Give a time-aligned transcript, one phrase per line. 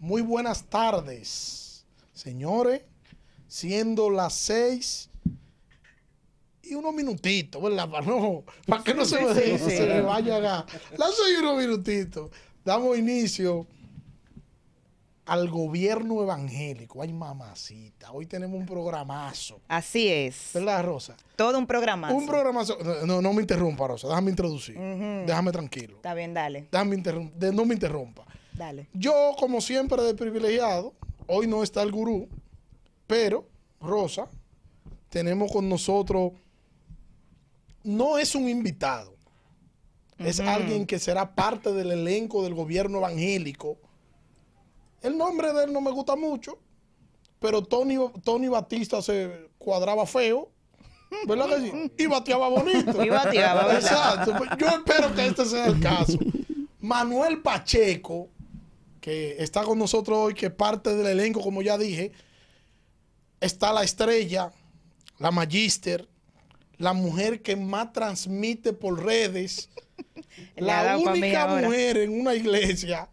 [0.00, 2.82] Muy buenas tardes, señores.
[3.46, 5.08] Siendo las seis
[6.62, 7.88] y unos minutitos, ¿verdad?
[7.88, 9.70] Para, no, para que no se me, Sí, sí.
[9.76, 10.66] se me vayan a...
[10.98, 12.30] Las seis y unos minutitos.
[12.62, 13.66] Damos inicio
[15.24, 17.00] al gobierno evangélico.
[17.02, 18.12] Ay, mamacita.
[18.12, 19.60] Hoy tenemos un programazo.
[19.68, 20.50] Así es.
[20.52, 21.16] ¿Verdad, Rosa?
[21.36, 22.10] Todo un programa.
[22.12, 22.76] Un programazo.
[23.06, 24.08] No, No, me interrumpa, Rosa.
[24.08, 24.78] Déjame introducir.
[24.78, 25.96] Déjame tranquilo.
[25.96, 26.68] Está bien, dale.
[26.70, 28.26] Déjame interrum- no me interrumpa.
[28.58, 28.88] Dale.
[28.92, 30.92] Yo, como siempre, de privilegiado,
[31.28, 32.28] hoy no está el gurú,
[33.06, 33.46] pero,
[33.80, 34.28] Rosa,
[35.08, 36.32] tenemos con nosotros,
[37.84, 39.14] no es un invitado,
[40.18, 43.78] es alguien que será parte del elenco del gobierno evangélico.
[45.00, 46.58] El nombre de él no me gusta mucho,
[47.38, 50.50] pero Tony, Tony Batista se cuadraba feo.
[51.26, 51.92] ¿Verdad que sí?
[51.98, 53.04] Y bateaba bonito.
[53.04, 53.72] Y bateaba.
[53.74, 54.34] Exacto.
[54.36, 56.18] Pues Yo espero que este sea el caso.
[56.80, 58.28] Manuel Pacheco,
[59.00, 62.12] que está con nosotros hoy, que parte del elenco, como ya dije.
[63.40, 64.52] Está la estrella,
[65.18, 66.08] la magíster,
[66.76, 69.68] la mujer que más transmite por redes.
[70.56, 73.08] La única mujer en una iglesia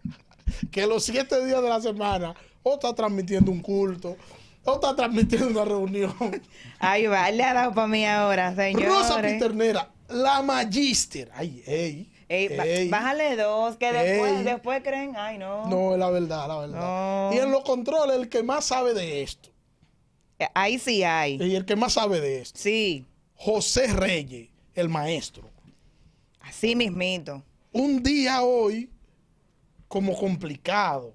[0.72, 4.16] que los siete días de la semana o está transmitiendo un culto
[4.64, 6.14] o está transmitiendo una reunión.
[6.80, 8.88] Ahí va, le ha dado para mí ahora, señores.
[8.88, 11.32] Rosa Piternera, la magíster.
[11.34, 12.12] Ay, ey.
[12.28, 12.90] Ey, ba- ey.
[12.90, 14.44] bájale dos, que después, Ey.
[14.44, 15.68] después creen, ay no.
[15.68, 17.30] No, es la verdad, la verdad.
[17.30, 17.36] No.
[17.36, 19.50] Y en los controles, el que más sabe de esto,
[20.40, 21.36] Eh, Ahí sí hay.
[21.42, 25.50] y el que más sabe de esto, Sí, José Reyes, el maestro.
[26.42, 27.44] así mismito.
[27.72, 28.90] Un día hoy,
[29.88, 31.14] como complicado.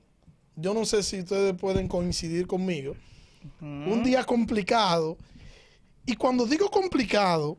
[0.56, 2.94] Yo no sé si ustedes pueden coincidir conmigo.
[3.60, 5.16] Un día complicado.
[6.06, 7.56] Y cuando digo complicado,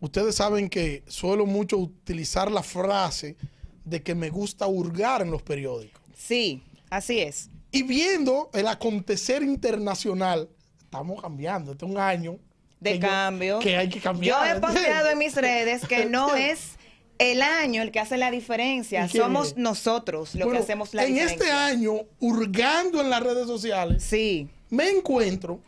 [0.00, 3.36] ustedes saben que suelo mucho utilizar la frase
[3.84, 6.00] de que me gusta hurgar en los periódicos.
[6.16, 7.50] Sí, así es.
[7.72, 10.48] Y viendo el acontecer internacional,
[10.80, 12.38] estamos cambiando, este es un año
[12.80, 13.58] De que yo- cambio.
[13.60, 14.56] que hay que Yo cambiar.
[14.56, 16.76] he posteado en mis redes que no es
[17.18, 19.56] el año el que hace la diferencia, ¿Y quién somos es?
[19.56, 21.44] nosotros los Bueno, que hacemos la en diferencia.
[21.46, 24.48] este año, hurgando en las redes sociales, Sí.
[24.70, 25.60] me encuentro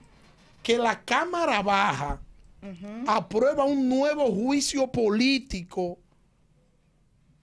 [0.62, 2.20] que la Cámara Baja
[3.06, 5.98] aprueba un nuevo juicio político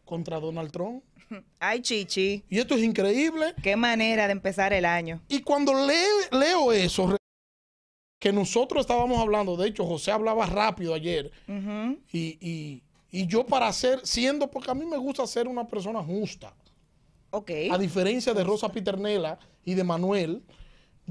[0.06, 1.04] contra Donald Trump.
[1.60, 2.44] Ay, chichi.
[2.50, 3.54] Y esto es increíble.
[3.62, 5.22] Qué manera de empezar el año.
[5.28, 7.16] Y cuando le- leo eso,
[8.20, 11.32] que nosotros estábamos hablando, de hecho, José hablaba rápido ayer,
[12.12, 16.04] y, y- y yo para ser, siendo, porque a mí me gusta ser una persona
[16.04, 16.54] justa,
[17.32, 17.52] Ok.
[17.72, 20.44] a diferencia de Rosa Piternela y de Manuel,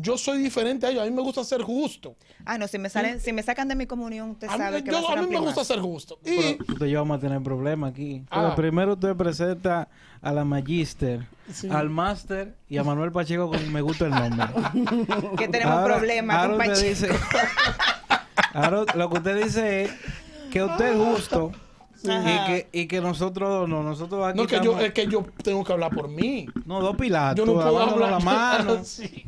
[0.00, 2.14] yo soy diferente a ellos, a mí me gusta ser justo.
[2.44, 4.84] Ah, no, si me salen, si me sacan de mi comunión, usted A mí, sabe
[4.84, 6.18] que yo- va a mí me gusta ser justo.
[6.24, 8.22] Y Pero usted y yo vamos a tener problemas aquí.
[8.30, 8.42] Ah.
[8.42, 9.88] Pero primero usted presenta
[10.22, 11.68] a la Magister, Sí.
[11.70, 14.46] al Master y a Manuel Pacheco con Me gusta el nombre.
[15.36, 16.88] Que tenemos Ahora- problemas ahora con Pacheco.
[16.88, 17.08] dice,
[18.54, 19.90] ahora lo que usted dice es
[20.50, 21.52] que usted es justo
[22.02, 22.06] y
[22.46, 25.72] que, y que nosotros no, nosotros aquí no, que yo, es que yo tengo que
[25.72, 26.46] hablar por mí.
[26.64, 28.10] no, dos pilatos, Yo no puedo hablar.
[28.12, 28.78] la mano.
[28.84, 29.24] Sí.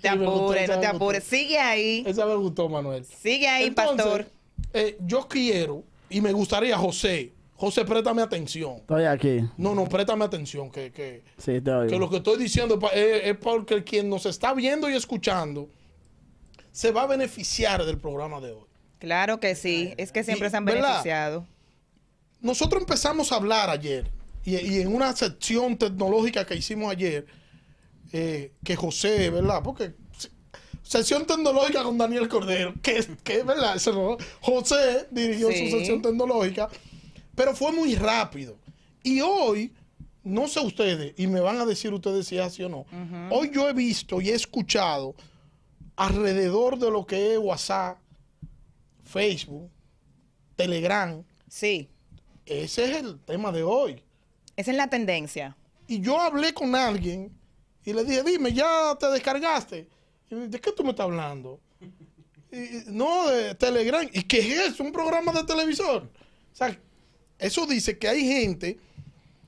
[0.00, 1.24] Te apures, no te apures.
[1.24, 2.04] Sigue ahí.
[2.06, 3.04] Esa me gustó, Manuel.
[3.04, 4.26] Sigue ahí, Entonces, pastor.
[4.72, 8.76] eh, yo quiero y me gustaría, José, José, préstame atención.
[8.78, 9.40] Estoy aquí.
[9.56, 11.90] No, no, préstame atención, que, que, Sí, te oigo.
[11.90, 15.68] que lo que estoy diciendo pa- es, es porque quien nos está viendo y escuchando
[16.72, 18.64] se va a beneficiar del programa de hoy.
[18.98, 19.94] Claro que sí.
[19.96, 20.82] Es que siempre Y- se han ¿verdad?
[20.88, 21.46] beneficiado.
[22.40, 24.10] Nosotros empezamos a hablar ayer
[24.44, 27.24] y, y en una sección tecnológica que hicimos ayer,
[28.16, 29.60] eh, que José, ¿verdad?
[29.64, 30.30] Porque se-
[30.82, 33.76] sección tecnológica con Daniel Cordero, que es que es verdad,
[34.40, 35.68] José dirigió Sí.
[35.70, 36.68] su sección tecnológica,
[37.34, 38.56] pero fue muy rápido.
[39.02, 39.72] Y hoy,
[40.22, 42.86] no sé ustedes, y me van a decir ustedes si es así o no,
[43.30, 45.14] hoy yo he visto y he escuchado
[45.96, 47.98] alrededor de lo que es WhatsApp,
[49.04, 49.70] Facebook,
[50.56, 51.88] Telegram, Sí.
[52.46, 54.02] ese es el tema de hoy.
[54.56, 55.56] Esa es la tendencia.
[55.88, 57.32] Y yo hablé con alguien
[57.84, 59.86] y le dije, dime, ¿ya te descargaste?
[60.30, 61.60] Y me ¿de qué tú me estás hablando?
[62.50, 64.08] Y- no, de Telegram.
[64.12, 64.82] ¿Y qué es eso?
[64.84, 66.02] ¿Un programa de televisor?
[66.52, 66.78] O sea,
[67.38, 68.78] eso dice que hay gente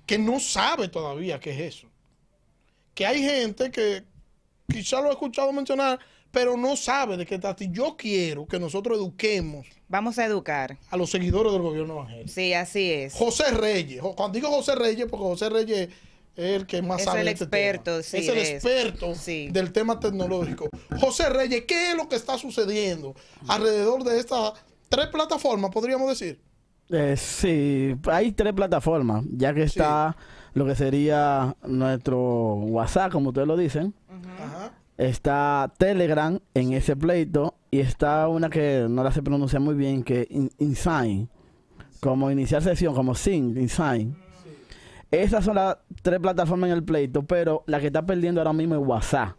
[0.05, 1.89] que no sabe todavía qué es eso.
[2.95, 4.03] Que hay gente que
[4.69, 5.99] quizá lo he escuchado mencionar,
[6.31, 7.63] pero no sabe de qué trata.
[7.65, 10.77] Y yo quiero que nosotros eduquemos Vamos a educar.
[10.91, 12.29] a los seguidores del gobierno evangélico.
[12.29, 13.15] Sí, así es.
[13.15, 14.03] José Reyes.
[14.17, 15.89] Cuando digo José Reyes, porque José Reyes
[16.37, 18.03] es el que más Es sabe el de este experto, tema.
[18.03, 19.49] sí, Es el experto Sí.
[19.51, 20.69] del tema tecnológico.
[21.01, 23.15] José Reyes, ¿qué es lo que está sucediendo
[23.49, 24.53] alrededor de estas
[24.89, 26.41] tres plataformas, podríamos decir?
[26.91, 30.17] Eh, sí, hay tres plataformas, ya que está
[30.55, 33.93] lo que sería nuestro WhatsApp, como ustedes lo dicen.
[34.09, 34.73] Ajá.
[34.97, 40.03] Está Telegram en ese pleito y está una que no la sé pronunciar muy bien,
[40.03, 41.29] que in- Insign,
[42.01, 44.17] como iniciar sesión, como Sync, Insign.
[45.11, 48.75] Esas son las tres plataformas en el pleito, pero la que está perdiendo ahora mismo
[48.75, 49.37] es WhatsApp.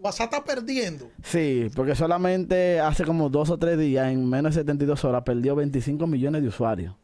[0.00, 1.08] WhatsApp está perdiendo.
[1.24, 5.56] Sí, porque solamente hace como dos o tres días, en menos de 72 horas, perdió
[5.56, 6.94] 25 millones de usuarios.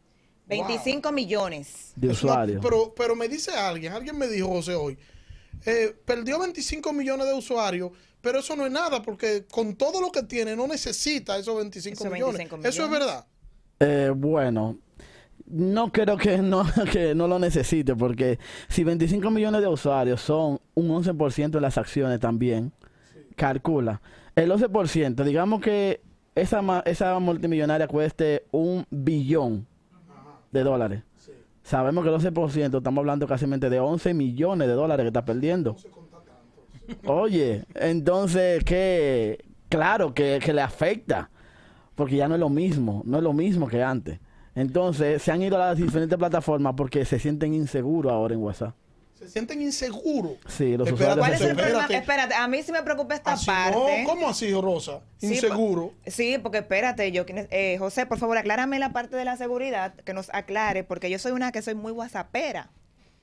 [0.46, 1.92] 25 millones.
[1.96, 2.60] De una- usuarios.
[2.62, 4.98] pero, pero me dice alguien, alguien me dijo, José, hoy,
[5.64, 10.12] eh, perdió 25 millones de usuarios, pero eso no es nada, porque con todo lo
[10.12, 12.36] que tiene no necesita esos 25, Esos millones.
[12.36, 13.06] 25 Eso es millones.
[13.06, 13.26] verdad.
[13.80, 14.78] Eh, bueno,
[15.52, 18.38] no creo que no, que no lo necesite, porque
[18.68, 22.72] si 25 millones de usuarios son un 11% de las acciones también,
[23.36, 24.00] calcula.
[24.34, 26.00] El 11%, digamos que
[26.34, 29.66] esa, esa multimillonaria cueste un billón
[30.50, 31.02] de dólares.
[31.62, 35.76] Sabemos que el 11%, estamos hablando casi de 11 millones de dólares que está perdiendo.
[37.06, 39.38] Oye, entonces, que
[39.72, 41.30] Claro que, que le afecta,
[41.94, 44.20] porque ya no es lo mismo, no es lo mismo que antes.
[44.54, 48.74] Entonces, se han ido a las diferentes plataformas porque se sienten inseguros ahora en WhatsApp.
[49.14, 50.32] Se sienten inseguros.
[50.48, 51.72] Sí, los Espérate, usuarios ¿Cuál es el Espérate.
[51.74, 51.98] problema?
[52.00, 54.02] Espérate, a mí sí me preocupa esta Así parte.
[54.02, 55.00] no, ¿Cómo así, Rosa?
[55.18, 55.92] Sí, Inseguro.
[56.06, 60.12] Sí, porque espérate, yo eh, José, por favor, aclárame la parte de la seguridad, que
[60.12, 62.70] nos aclare, porque yo soy una que soy muy whatsappera.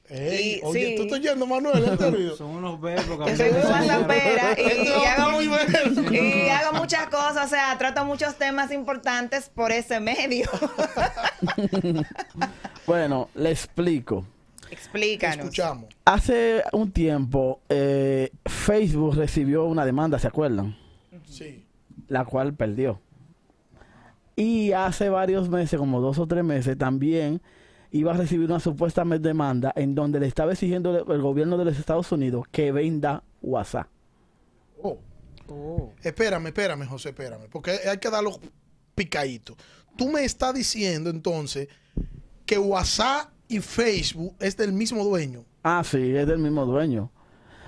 [0.10, 0.96] Ey, Y- oye, sí.
[0.96, 1.84] tú estás yendo, Manuel.
[2.38, 3.60] Son unos verbos Yo soy muy
[4.58, 6.02] y, Este hago, muy bueno.
[6.12, 10.50] y hago muchas cosas, o sea, trato muchos temas importantes por ese medio.
[12.86, 14.26] Bueno, le explico.
[14.72, 15.38] Explícanos.
[15.46, 15.86] escuchamos.
[16.06, 20.76] Hace un tiempo, eh, Facebook recibió una demanda, ¿se acuerdan?
[21.26, 21.66] Sí.
[22.08, 23.00] La cual perdió.
[24.36, 27.42] Y hace varios meses, como dos o tres meses, también
[27.92, 31.78] iba a recibir una supuesta demanda en donde le estaba exigiendo el gobierno de los
[31.78, 33.88] Estados Unidos que venda WhatsApp.
[34.82, 35.00] Oh.
[35.48, 35.92] Oh.
[36.04, 37.48] Espérame, espérame, José, espérame.
[37.52, 38.40] Porque hay que darlo
[38.94, 39.56] picadito.
[39.98, 41.68] Tú me estás diciendo entonces
[42.46, 45.44] que WhatsApp y Facebook es del mismo dueño.
[45.64, 47.12] Ah, sí, es del mismo dueño.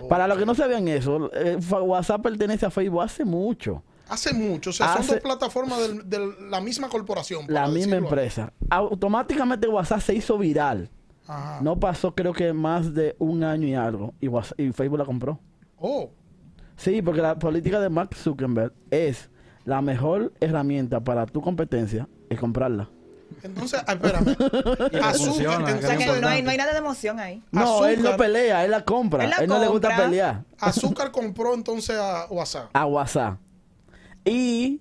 [0.08, 3.84] Para los que no sabían eso, eh, WhatsApp pertenece a Facebook hace mucho.
[4.12, 4.70] Hace mucho.
[4.70, 7.46] O sea, son dos plataformas del- de la misma corporación.
[7.48, 8.52] La misma empresa.
[8.70, 10.90] Automáticamente WhatsApp se hizo viral.
[11.28, 11.60] Ajá.
[11.62, 14.14] No pasó creo que más de un año y algo.
[14.20, 15.40] Y, WhatsApp- y Facebook la compró.
[15.78, 16.10] Oh.
[16.76, 19.30] Sí, porque la política de Mark Zuckerberg es
[19.66, 22.90] la mejor herramienta para tu competencia es comprarla.
[23.44, 24.36] Entonces, ah, espérame.
[25.16, 27.42] funciona, azúcar, O sea que no hay, no hay nada de emoción ahí.
[27.52, 29.24] No, él no pelea, él la compra.
[29.24, 32.70] Él la Él, no le gusta pelear azúcar compró entonces a WhatsApp.
[32.74, 33.38] a WhatsApp.
[34.26, 34.80] Y,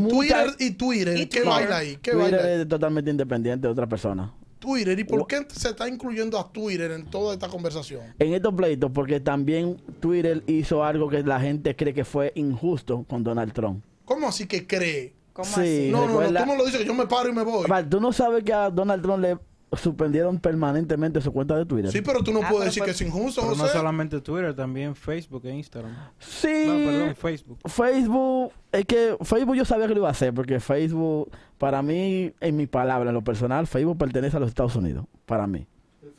[0.00, 1.98] Twitter, y Twitter, Y ¿qué baila ahí?
[2.02, 2.60] ¿Qué Twitter baila ahí?
[2.62, 4.32] es totalmente independiente de otra persona.
[4.58, 4.98] Twitter.
[4.98, 8.02] ¿Y por qué se está incluyendo a Twitter en toda esta conversación?
[8.18, 13.04] En estos pleitos, porque también Twitter hizo algo que la gente cree que fue injusto
[13.08, 13.84] con Donald Trump.
[14.04, 15.14] ¿Cómo así que cree?
[15.32, 15.60] ¿Cómo Sí.
[15.60, 15.88] así?
[15.92, 17.66] No, no, no, tú no lo dices que yo me paro y me voy.
[17.88, 19.38] ¿Tú no sabes que a Donald Trump le
[19.78, 21.90] suspendieron permanentemente su cuenta de Twitter?
[21.90, 23.72] Sí, pero tú no Ah, puedes pero decir fue- que es injusto, Pero no José.
[23.76, 25.92] solamente Twitter, también Facebook e Instagram.
[26.18, 26.64] Sí.
[26.66, 27.58] No, perdón, Facebook.
[27.66, 32.32] Facebook, es que Facebook yo sabía que lo iba a hacer, porque Facebook, para mí,
[32.40, 35.66] en mi palabra, en lo personal, Facebook pertenece a los Estados Unidos, para mí.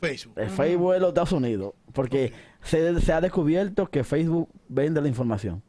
[0.00, 0.34] Facebook.
[0.38, 2.32] El Facebook es los Estados Unidos, porque
[2.62, 5.62] se, se ha descubierto que Facebook vende la información.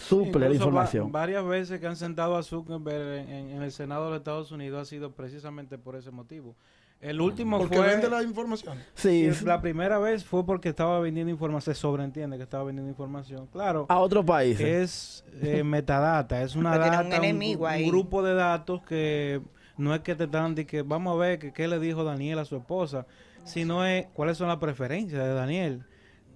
[0.00, 1.12] Suple la va- información.
[1.12, 4.82] varias veces que han sentado a Zuckerberg en, en el Senado de los Estados Unidos
[4.82, 6.54] ha sido precisamente por ese motivo.
[7.00, 7.86] El último Porque fue...
[7.86, 8.76] vende la información.
[8.94, 13.46] Sí, La primera vez fue porque estaba vendiendo información, se sobreentiende que estaba vendiendo información.
[13.52, 14.66] Claro, a otros países.
[14.66, 17.86] es eh, metadata, es una tiene data, un un, enemigo un ahí.
[17.88, 19.40] grupo de datos que
[19.78, 22.38] no es que te dan de que vamos a ver que, qué le dijo Daniel
[22.38, 23.06] a su esposa,
[23.44, 25.82] sino es cuáles son las preferencias de Daniel,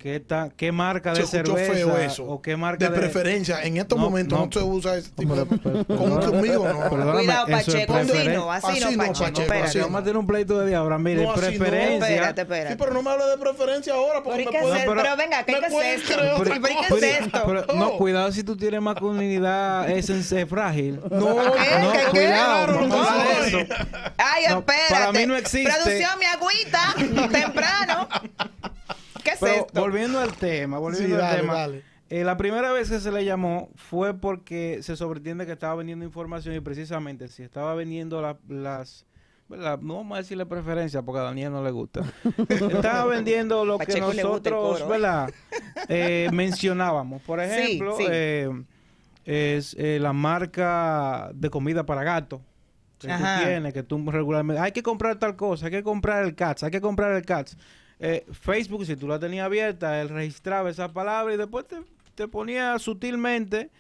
[0.05, 2.27] qué, ta- qué marca de cerveza feo eso.
[2.27, 3.63] o qué marca de, preferencia.
[3.63, 4.53] En estos No, momentos no, no.
[4.53, 5.47] se usa ese tipo de...
[5.47, 6.91] pero- Con conmigo, no.
[7.15, 9.63] Cuidado, Pacheco, así no, así, no, no, Pacheco, Pacheco, espérate.
[9.69, 10.99] así Vamos a tener un pleito de diablo.
[10.99, 11.47] Mire, No, así no.
[11.47, 12.09] preferencia.
[12.09, 12.77] Espérate, Sí, espérate.
[12.77, 15.53] pero no me hable de preferencia ahora porque Pero, ¿y me pero- pero venga, ¿qué,
[15.53, 15.59] es
[16.03, 16.15] esto?
[16.19, 17.07] creer otra ¿Pero qué es cosa.
[17.07, 17.43] esto?
[17.47, 17.75] Pero, No.
[17.75, 21.01] no, cuidado si tú tienes masculinidad es, es frágil.
[21.11, 21.53] No, no,
[22.11, 23.07] cuidado, no no.
[24.19, 24.91] Ay, No, espérate.
[24.91, 25.73] para mí no existe.
[25.73, 26.95] Producción, mi agüita,
[27.33, 28.09] temprano.
[29.81, 31.53] Volviendo al tema, volviendo Sí, al dale, tema.
[31.55, 31.83] dale.
[32.11, 36.05] eh, la primera vez que se le llamó fue porque se sobreentiende que estaba vendiendo
[36.05, 39.07] información y precisamente si estaba vendiendo la- las...
[39.49, 42.01] No vamos a decirle preferencia porque a Daniel no le gusta.
[42.49, 44.89] estaba vendiendo lo que Pacheco nosotros, coro.
[44.89, 45.31] ¿verdad?
[45.89, 47.21] Eh, mencionábamos.
[47.23, 48.07] Por ejemplo, sí.
[48.09, 48.49] eh,
[49.27, 52.41] es eh, la marca de comida para gatos.
[52.99, 53.39] que Ajá.
[53.41, 56.65] tú tienes, que tú regularmente, hay que comprar tal cosa, hay que comprar el CATS,
[56.65, 57.57] hay que comprar el CATS.
[58.01, 61.77] Eh, Facebook, si tú la tenías abierta, él registraba esa palabra y después te,
[62.15, 63.71] te ponía sutilmente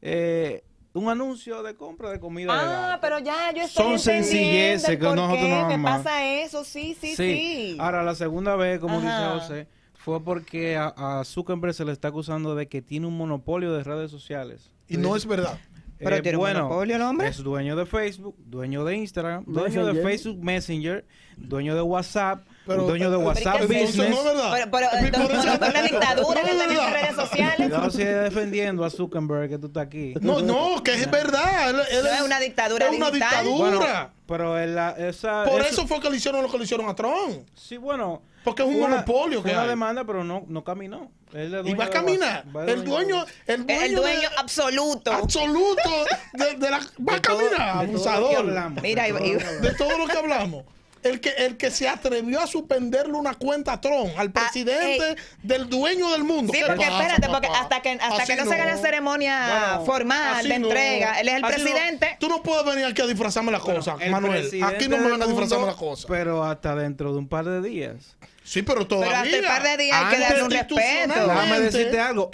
[0.00, 0.62] eh,
[0.92, 2.52] un anuncio de compra de comida.
[2.94, 6.02] Ah, pero ya yo estoy Son entendiendo sencilleces que por nosotros qué no me amamos.
[6.04, 7.76] pasa eso, sí, sí, sí.
[7.80, 9.34] Ahora, la segunda vez, como Ajá.
[9.34, 13.16] dice José, fue porque a, a Zuckerberg se le está acusando de que tiene un
[13.16, 14.70] monopolio de redes sociales.
[14.86, 15.58] Y no es verdad.
[15.98, 17.28] Pero tiene un monopolio el hombre.
[17.28, 20.02] Es dueño de Facebook, dueño de Instagram, dueño de.
[20.02, 21.04] Facebook Messenger,
[21.36, 24.10] dueño de WhatsApp, Pero, dueño de eh, WhatsApp ¿pero qué es Entonces Business.
[24.24, 24.50] no es verdad.
[24.52, 25.44] Pero, pero entonces.
[25.60, 26.92] ¿no una dictadura No que es tenemos verdad.
[27.02, 27.56] redes sociales?
[27.56, 30.14] Cuidado si defendiendo a Zuckerberg que tú estás aquí.
[30.20, 31.70] No, no, que es verdad.
[31.70, 33.44] Él- él No es una dictadura Es una digital.
[33.46, 34.12] Bueno, dictadura.
[34.26, 36.94] pero en la- esa, Por eso fue que le hicieron lo que le hicieron a
[36.94, 37.46] Trump.
[37.54, 38.22] Sí, bueno.
[38.44, 39.68] Porque es un una- monopolio fue que una hay.
[39.70, 41.10] demanda, pero no, no caminó.
[41.32, 42.44] Él es Y va a caminar.
[42.54, 45.12] Va El dueño, el dueño, El dueño de- absoluto.
[45.12, 45.90] absoluto
[46.34, 46.78] de, de la.
[47.08, 48.44] Va a caminar, abusador.
[48.82, 50.64] Mira, de todo lo que hablamos.
[51.04, 55.16] El que, el que se atrevió a suspenderle una cuenta a Trump, al presidente ey.
[55.42, 56.52] del dueño del mundo.
[56.52, 58.76] Sí, ¿Qué porque pasa, espérate, porque hasta que, hasta Así que no, se haga la
[58.78, 60.66] ceremonia Bueno, formal de no.
[60.66, 61.64] entrega, él es el Así no.
[61.70, 62.16] presidente.
[62.18, 64.40] Tú no puedes venir aquí a disfrazarme las cosas, El Manuel.
[64.40, 66.06] presidente Aquí no me van a disfrazarme mundo, las cosas.
[66.08, 68.16] Pero hasta dentro de un par de días.
[68.46, 69.22] Sí, pero todavía.
[69.22, 70.74] Pero hasta el par de días hay que Antes darle un respeto.
[70.76, 72.30] Déjame decirte algo.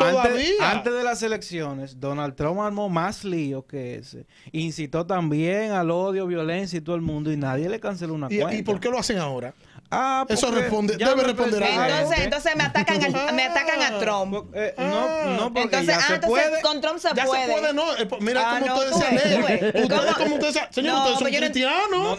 [0.60, 4.26] Antes, de las elecciones, Donald Trump armó más lío que ese.
[4.50, 8.38] Incitó también al odio, violencia y todo el mundo y nadie le canceló una ¿Y,
[8.40, 8.54] cuenta.
[8.56, 9.54] ¿Y por qué lo hacen ahora?
[9.92, 11.88] Ah, Eso responde- ya debe responder a a.
[12.00, 14.46] Entonces, entonces me atacan, al- me atacan a Trump.
[14.54, 16.62] Eh, no, no, porque Entonces, ya ah, se entonces puede.
[16.62, 17.46] con Trump se ya puede.
[17.46, 17.96] se puede, no.
[17.96, 19.60] Eh, pues, Mira Ah, cómo no, ustedes tú se ves, tú alegran.
[19.72, 19.82] ves.
[19.84, 20.16] Ustedes, ¿Cómo?
[20.24, 22.18] como ustedes, se- señor, No, ustedes son no- cristianos.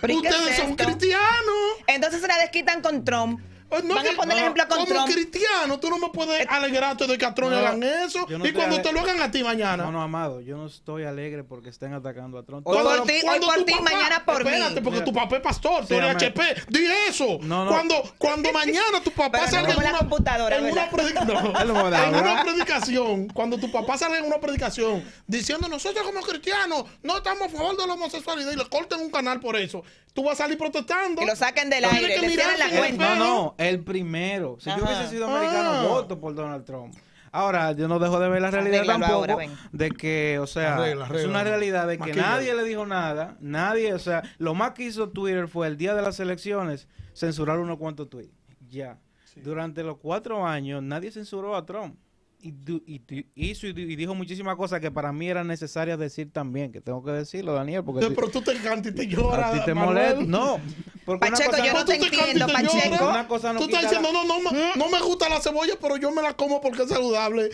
[0.00, 1.76] ¿Pero y qué Ustedes es son cristianos.
[1.86, 3.40] Entonces se la desquitan con Trump.
[3.70, 5.12] Eh, no, Van que- a poner no, ejemplo con como Trump.
[5.12, 8.26] cristiano, tú no me puedes alegrarte de que a Trump No, hagan eso.
[8.28, 9.84] yo no y estoy cuando ale- te lo hagan a ti mañana.
[9.84, 12.66] No, no, amado, yo no estoy alegre porque estén atacando a Trump.
[12.66, 14.50] Hoy por hoy Cuando por tu ti, papá- mañana por mí.
[14.50, 15.04] Espérate, porque Mira.
[15.04, 16.16] tu papá es pastor, tú Sí, eres amén.
[16.16, 16.62] HP.
[16.68, 17.38] Di eso.
[17.42, 17.70] No, no.
[17.70, 20.90] Cuando, cuando mañana tu papá Pero no salga como en la una, computadora, en una
[22.44, 27.48] predicación, cuando tu papá salga en una predicación diciendo nosotros como cristianos no estamos a
[27.56, 30.58] favor de la homosexualidad y le corten un canal por eso, tú vas a salir
[30.58, 31.20] protestando.
[31.20, 33.14] Que lo saquen del aire, que le la cuenta.
[33.16, 34.56] No, no, el primero.
[34.60, 34.84] Si yo Ajá.
[34.84, 35.86] hubiese sido americano, Ah.
[35.88, 36.94] voto por Donald Trump.
[37.32, 39.36] Ahora, yo no dejo de ver la realidad tampoco ahora,
[39.70, 42.22] de que, o sea, Arregla, es una realidad de que Maquilla.
[42.22, 45.94] nadie le dijo nada, nadie, o sea, lo más que hizo Twitter fue el día
[45.94, 48.34] de las elecciones censurar unos cuantos tweets.
[48.68, 48.98] Ya.
[49.36, 51.96] Durante los cuatro años nadie censuró a Trump.
[52.42, 55.46] Y, du- y tu- hizo y, di- y dijo muchísimas cosas que para mí eran
[55.46, 58.94] necesarias decir también, que tengo que decirlo, Daniel, porque Sí, Pero tú te cantas y
[58.94, 59.52] te lloras.
[59.54, 60.22] a ti te molesta.
[60.24, 60.58] No,
[61.04, 63.08] porque una Pacheco, cosa yo no te entiendo, te Pacheco.
[63.10, 65.74] Una cosa no Tú estás la- diciendo, no, no, me- no me gusta la cebolla,
[65.80, 67.50] pero yo me la como porque es saludable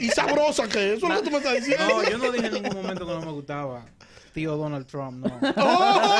[0.00, 0.98] y sabrosa que es.
[0.98, 1.84] Eso es lo que tú me estás diciendo.
[1.88, 3.86] No, yo no dije en ningún momento que no me gustaba.
[4.32, 5.38] Tío Donald Trump, no.
[5.56, 6.00] ¡Oh!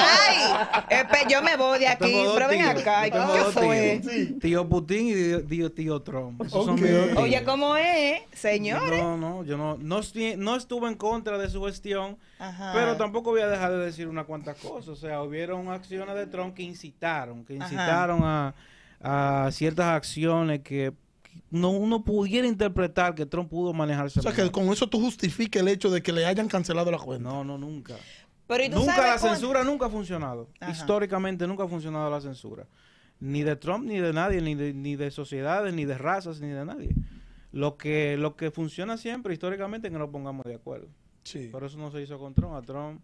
[0.91, 4.01] Ay, yo me voy de aquí, pero ven acá, ¿qué fue?
[4.41, 6.43] Tío Putin y tío, Trump.
[6.43, 7.17] Esos son tíos.
[7.17, 9.03] Oye, ¿cómo es, señores?
[9.03, 12.73] No, no, yo no, no, estoy- no estuve en contra de su gestión, Ajá.
[12.75, 14.89] pero tampoco voy a dejar de decir unas cuantas cosas.
[14.89, 18.55] O sea, hubieron acciones de Trump que incitaron, que incitaron a,
[19.01, 20.93] a ciertas acciones que
[21.51, 24.21] no uno pudiera interpretar que Trump pudo manejarse.
[24.21, 26.99] O sea, que con eso tú justifiques el hecho de que le hayan cancelado la
[26.99, 27.29] cuenta.
[27.29, 27.95] No, no, nunca.
[28.47, 30.49] Pero ¿y tú Nunca sabes la censura nunca ha funcionado.
[30.61, 30.73] Ajá.
[30.73, 32.67] Históricamente nunca ha funcionado la censura.
[33.21, 36.49] Ni de Trump, ni de nadie, ni de, ni de sociedades, ni de razas, ni
[36.49, 36.95] de nadie.
[37.53, 40.89] Lo que, lo que funciona siempre históricamente es que nos pongamos de acuerdo.
[41.25, 41.49] Sí.
[41.49, 42.55] Por eso no se hizo con Trump.
[42.55, 43.01] A Trump,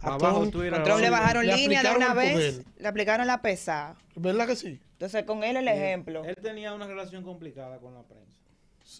[0.00, 0.72] A abajo Trump- Twitter.
[0.72, 2.64] Con Trump le bajaron Le línea de una vez, poder.
[2.78, 3.94] le aplicaron la pesada.
[4.16, 4.80] ¿Verdad que sí?
[5.02, 6.24] Entonces, con él el ejemplo.
[6.24, 8.38] Él tenía una relación complicada con la prensa.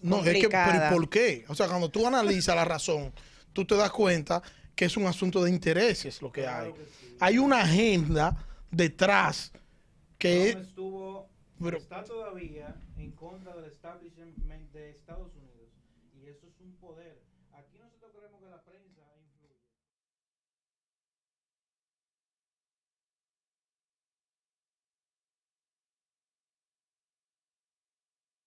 [0.01, 0.89] No, es que, pero Complicada.
[0.89, 1.45] ¿y ¿por qué?
[1.47, 3.13] O sea, cuando tú analizas la razón,
[3.53, 4.43] tú te das cuenta
[4.75, 6.73] que es un asunto de intereses lo que hay.
[7.21, 8.35] Hay una agenda
[8.69, 9.53] detrás
[10.17, 15.69] que Trump estuvo, Pero- está todavía en contra del establishment de Estados Unidos.
[16.21, 17.17] Y eso es un poder.
[17.53, 19.55] Aquí nosotros creemos que la prensa influye.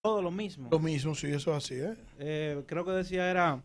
[0.06, 0.68] Todo lo mismo.
[0.70, 1.94] lo mismo, sí, eso es así, ¿eh?
[2.18, 3.60] Eh, creo que decía era,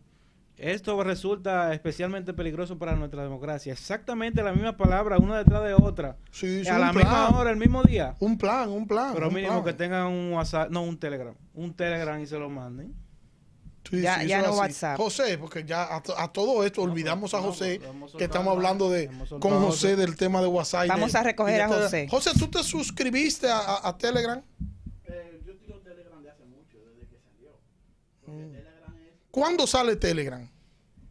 [0.56, 3.72] esto resulta especialmente peligroso para nuestra democracia.
[3.72, 6.16] Exactamente la misma palabra, una detrás de otra.
[6.30, 7.04] Sí, sí, a un la plan.
[7.04, 8.14] misma hora, el mismo día.
[8.20, 9.12] Un plan, un plan.
[9.14, 9.64] Pero un mínimo plan.
[9.64, 12.94] que tengan un WhatsApp, no un Telegram, un Telegram y se lo manden.
[13.90, 14.58] Sí, Ya- sí, ya no así.
[14.58, 14.96] WhatsApp.
[14.96, 18.54] José, porque ya a, to- a todo esto olvidamos a no, José, pues, que estamos
[18.54, 19.08] hablando de
[19.40, 19.96] con José José.
[19.96, 20.84] del tema de WhatsApp.
[20.86, 21.68] y Vamos de- a recoger a.
[21.68, 22.06] José.
[22.08, 24.40] José, ¿tú te suscribiste a, a- a Telegram?
[25.44, 27.58] yo tiro Telegram de hace mucho, desde que salió.
[28.24, 30.46] Porque Telegram es, ¿Cuándo sale Telegram?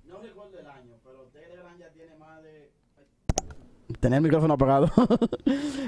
[0.07, 2.69] no recuerdo el año, pero Telegram ya tiene más de
[3.99, 4.89] tener el micrófono apagado.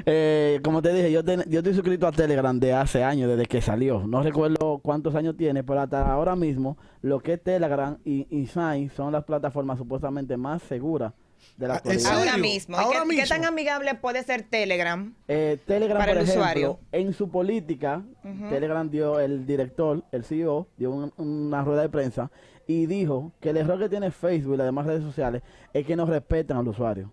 [0.05, 3.45] Eh, como te dije, yo, ten- yo estoy suscrito a Telegram de hace años, desde
[3.45, 4.05] que salió.
[4.05, 8.47] No recuerdo cuántos años tiene, pero hasta ahora mismo, lo que es Telegram y, y
[8.47, 11.13] Sign son las plataformas supuestamente más seguras
[11.57, 12.11] de la Ah, actualidad.
[12.17, 12.77] Ahora mismo.
[12.77, 15.13] ¿Y Ahora qué, tan amigable puede ser Telegram?
[15.27, 16.79] Eh, Telegram, Para por el ejemplo, usuario.
[16.91, 18.03] en su política.
[18.49, 22.31] Telegram dio, el director, el CEO, dio un- una rueda de prensa
[22.67, 25.41] y dijo que el error que tiene Facebook y las demás redes sociales
[25.73, 27.11] es que no respetan al usuario.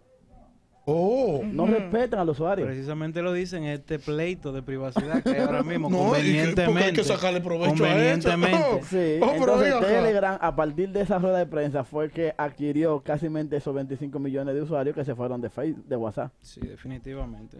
[0.92, 1.40] Oh.
[1.44, 2.66] No respetan al usuario.
[2.66, 6.64] Precisamente lo dicen este pleito de privacidad que hay ahora mismo, No, porque hay que
[6.64, 7.04] convenientemente.
[7.04, 8.28] sacarle provecho a eso.
[8.28, 8.82] convenientemente.
[8.90, 9.80] Sí, Oh, entonces.
[9.80, 14.54] Telegram, a partir de esa rueda de prensa, fue que adquirió casi esos 25 millones
[14.54, 16.32] de usuarios que se fueron de Facebook, de WhatsApp.
[16.40, 17.58] Sí, definitivamente.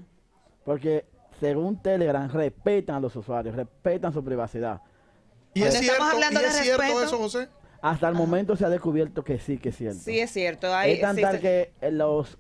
[0.65, 1.05] Porque
[1.41, 4.81] según Telegram, respetan a los usuarios, respetan su privacidad.
[5.55, 7.49] Y es cierto, hablando y es de cierto eso, José.
[7.83, 10.01] Hasta el momento se ha descubierto que sí, que es cierto.
[10.01, 10.75] Sí, es cierto.
[10.75, 12.37] Hay, es tan sí, tal se- que eh, los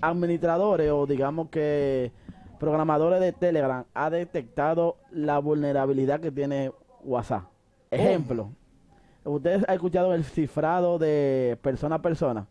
[0.00, 2.12] administradores o digamos que
[2.58, 7.44] programadores de Telegram ha detectado la vulnerabilidad que tiene WhatsApp.
[7.90, 8.52] Ejemplo,
[9.24, 12.46] ¿ustedes han escuchado el cifrado de persona a persona?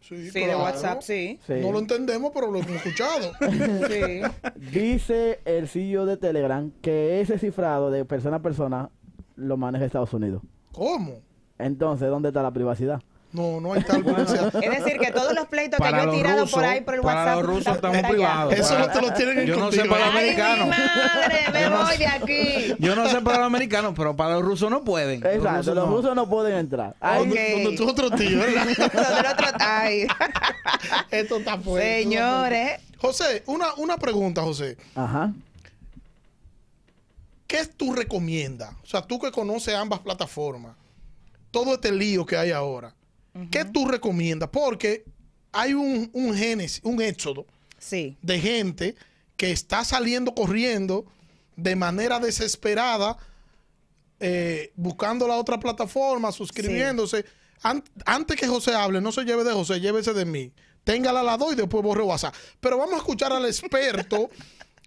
[0.00, 0.54] Sí, sí, de.
[0.54, 1.40] WhatsApp, sí.
[1.46, 1.54] Sí.
[1.62, 3.32] No lo entendemos, pero lo hemos escuchado.
[3.88, 4.20] sí.
[4.70, 8.90] Dice el CEO de Telegram que ese cifrado de persona a persona
[9.36, 10.42] lo maneja Estados Unidos.
[10.72, 11.22] ¿Cómo?
[11.58, 13.00] Entonces, ¿dónde está la privacidad?
[13.34, 14.54] No, no hay tal privacidad.
[14.64, 17.00] Es decir, que todos los pleitos que yo he tirado rusos, por ahí por el
[17.00, 17.36] para WhatsApp.
[17.36, 18.54] los rusos estamos privados.
[18.54, 20.68] Eso no te lo tienen en Yo no sé para los ¡Ay, americanos.
[20.68, 21.38] madre!
[21.52, 21.98] ¡Me Yo no voy sé.
[21.98, 22.74] de aquí!
[22.78, 25.16] Yo no sé para los americanos, pero para los rusos no pueden.
[25.26, 25.96] Exacto, los no.
[25.96, 26.94] rusos no pueden entrar.
[27.00, 28.66] Donde tú otro tío, ¿verdad?
[29.32, 30.06] Otro- Ay.
[31.10, 32.02] Esto está fuerte.
[32.04, 32.80] Señores.
[32.98, 34.76] José, una, una pregunta, José.
[34.94, 35.32] Ajá.
[37.46, 38.70] ¿Qué tú recomiendas?
[38.82, 40.76] O sea, tú que conoces ambas plataformas,
[41.50, 42.94] todo este lío que hay ahora,
[43.50, 44.48] ¿qué tú recomiendas?
[44.50, 45.04] Porque
[45.52, 47.46] hay un, un génesis, un éxodo
[47.78, 48.16] Sí.
[48.22, 48.94] de gente
[49.36, 51.04] que está saliendo corriendo
[51.56, 53.16] de manera desesperada,
[54.20, 57.24] eh, buscando la otra plataforma, suscribiéndose.
[57.62, 60.52] An- antes que José hable, no se lleve de José, llévese de mí.
[60.84, 62.34] Téngala a la dos y después borre WhatsApp.
[62.60, 64.30] Pero vamos a escuchar al experto,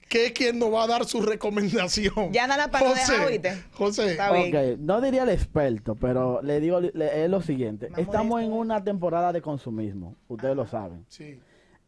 [0.09, 2.31] que es quien nos va a dar su recomendación.
[2.31, 3.63] Ya nada para no dejar, ¿oíste?
[3.73, 4.85] José, Está bien.
[4.85, 7.89] No diría el experto, pero le digo le- es lo siguiente.
[7.97, 11.05] Estamos en una temporada de consumismo, ustedes lo saben.
[11.09, 11.39] sí.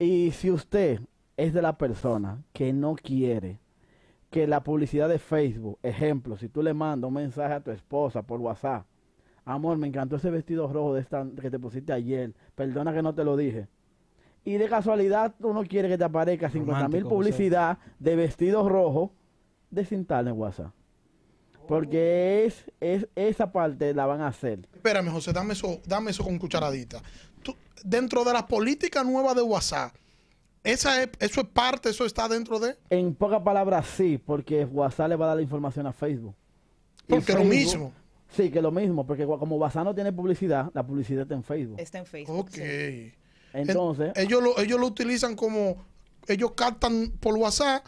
[0.02, 1.02] Y si usted
[1.36, 3.60] es de la persona que no quiere
[4.30, 8.22] que la publicidad de Facebook, ejemplo, si tú le mandas un mensaje a tu esposa
[8.22, 8.86] por WhatsApp,
[9.44, 13.14] amor, me encantó ese vestido rojo de esta que te pusiste ayer, perdona que no
[13.14, 13.68] te lo dije.
[14.46, 19.12] Y de casualidad tú no quieres que te aparezca 50 mil publicidad de vestidos rojos,
[19.70, 20.72] desinstala en WhatsApp.
[21.68, 24.68] Porque es, es esa parte la van a hacer.
[24.74, 27.02] Espérame, José, dame eso, dame eso con cucharadita.
[27.44, 29.94] Tú- dentro de las políticas nuevas de WhatsApp,
[30.64, 32.76] esa es, eso es parte, eso está dentro de...
[32.90, 36.36] En pocas palabras, sí, porque WhatsApp le va a dar la información a Facebook.
[37.08, 37.94] Y Porque lo mismo.
[38.30, 41.80] Sí, que lo mismo, porque como WhatsApp no tiene publicidad, la publicidad está en Facebook.
[41.80, 42.40] Está en Facebook.
[42.40, 42.50] Ok.
[42.52, 43.14] sí.
[43.54, 45.78] Entonces, En- ellos, lo, ellos lo utilizan como...
[46.28, 47.84] Ellos captan por WhatsApp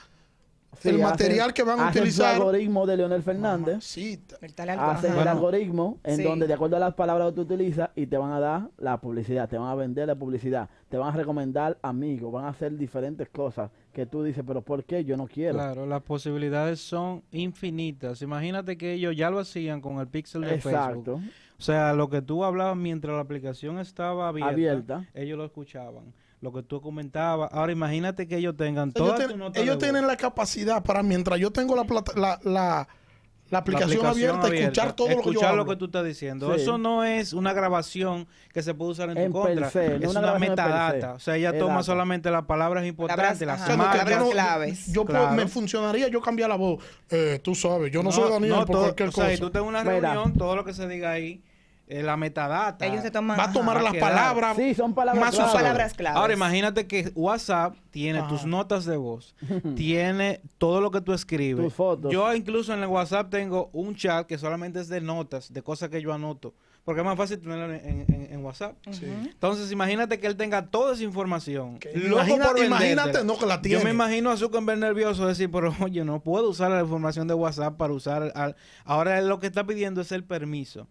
[0.79, 2.35] sí, el material que van a hacen utilizar.
[2.37, 3.73] su algoritmo de Leonel Fernández.
[3.75, 4.37] Mamacita.
[4.41, 6.23] El Hacen el algoritmo en Sí.
[6.23, 8.99] donde de acuerdo a las palabras que tú utilizas y te van a dar la
[8.99, 12.75] publicidad, te van a vender la publicidad, te van a recomendar amigos, van a hacer
[12.77, 15.03] diferentes cosas que tú dices, pero ¿por qué?
[15.05, 15.55] Yo no quiero.
[15.55, 18.21] Claro, las posibilidades son infinitas.
[18.23, 21.21] Imagínate que ellos ya lo hacían con el pixel de Facebook.
[21.61, 25.05] O sea, lo que tú hablabas mientras la aplicación estaba abierta, Abierta.
[25.13, 26.11] ellos lo escuchaban.
[26.41, 27.51] Lo que tú comentabas.
[27.53, 29.21] Ahora imagínate que ellos tengan todas
[29.53, 32.87] ellos tienen la capacidad para, mientras yo tengo la, plata- la, la,
[33.51, 35.65] la aplicación, abierta, escuchar todo lo que yo escuchar hablo.
[35.65, 36.51] lo que tú estás diciendo.
[36.55, 36.61] Sí.
[36.63, 39.69] Eso no es una grabación que se puede usar en, En tu contra.
[39.69, 41.13] se, no es una una, metadata.
[41.13, 41.83] O sea, ella toma data.
[41.83, 44.87] solamente las palabras importantes, las no, yo no- claves.
[44.91, 46.83] yo puedo- me funcionaría yo cambiar la voz.
[47.11, 49.33] Eh, tú sabes, yo no, soy Daniel por todo- cualquier o sea, cosa.
[49.35, 50.13] y tú tengas una Mira.
[50.13, 51.43] reunión, todo lo que se diga ahí,
[51.91, 52.85] eh, la metadata.
[52.85, 55.49] Ellos se toman Va a tomar las palabras Sí, son palabras más claves.
[55.49, 55.63] usadas.
[55.63, 56.17] palabras claves.
[56.17, 58.29] Ahora imagínate que WhatsApp tiene Ajá.
[58.29, 59.35] tus notas de voz,
[59.75, 61.63] tiene todo lo que tú escribes.
[61.65, 62.11] Tus fotos.
[62.11, 65.89] Yo incluso en el WhatsApp tengo un chat que solamente es de notas, de cosas
[65.89, 66.53] que yo anoto,
[66.85, 68.75] porque es más fácil tenerlo en, en- en WhatsApp.
[68.91, 69.05] Sí.
[69.05, 71.77] Entonces imagínate que él tenga toda esa información.
[71.93, 73.83] Imagina- por imagínate, no, que la Yo tiene.
[73.83, 77.75] me imagino a Zuckerberg nervioso decir, pero oye, no puedo usar la información de WhatsApp
[77.77, 78.31] para usar...
[78.33, 80.87] al- Ahora él lo que está pidiendo es el permiso.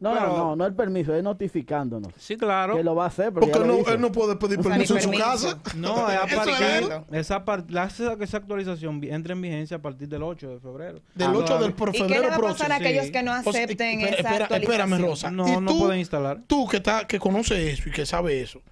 [0.00, 2.12] No, Pero- no, no, no el permiso, es notificándonos.
[2.16, 2.76] Sí, claro.
[2.76, 5.02] Que lo va a hacer porque, Porque no, él no puede pedir O permiso en
[5.02, 5.24] su permiso.
[5.28, 5.60] casa.
[5.76, 6.84] No, es a Eso es partir, él.
[7.18, 7.44] esa,
[7.86, 11.00] esa, esa actualización entra en vigencia a partir del 8 de febrero.
[11.16, 12.72] Del Ah, 8 del ¿Y por qué le febrero va a pasar próximo.
[12.74, 13.12] a aquellos Sí.
[13.12, 14.82] que no O sea, acepten espera, esa espera, actualización?
[14.92, 15.30] espérame, Rosa.
[15.32, 16.42] No, ¿Y no pueden instalar.
[16.46, 18.62] Tú que, está, que conoces eso y que sabes eso,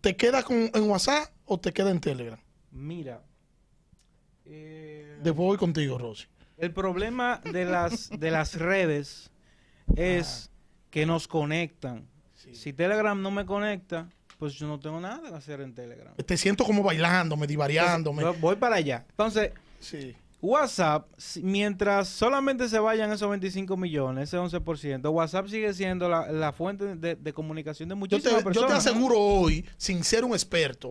[0.00, 2.40] ¿te queda con, en WhatsApp o te queda en Telegram?
[2.72, 3.22] Mira.
[4.44, 6.26] eh, Después voy contigo, Rosy.
[6.58, 9.30] el problema de las, de las redes
[9.94, 10.50] es
[10.90, 12.06] que nos conectan.
[12.52, 16.14] Si Telegram no me conecta, pues yo no tengo nada que hacer en Telegram.
[16.14, 18.22] Te siento como bailándome, divariándome.
[18.22, 19.04] Yo voy para allá.
[19.10, 20.14] Entonces, Sí.
[20.42, 21.08] WhatsApp,
[21.42, 26.94] mientras solamente se vayan esos 25 millones, ese 11%, WhatsApp sigue siendo la, la fuente
[26.96, 28.70] de, de comunicación de Yo te, muchísimas yo te personas.
[28.70, 28.76] ¿no?
[28.76, 30.90] aseguro hoy, sin ser un experto,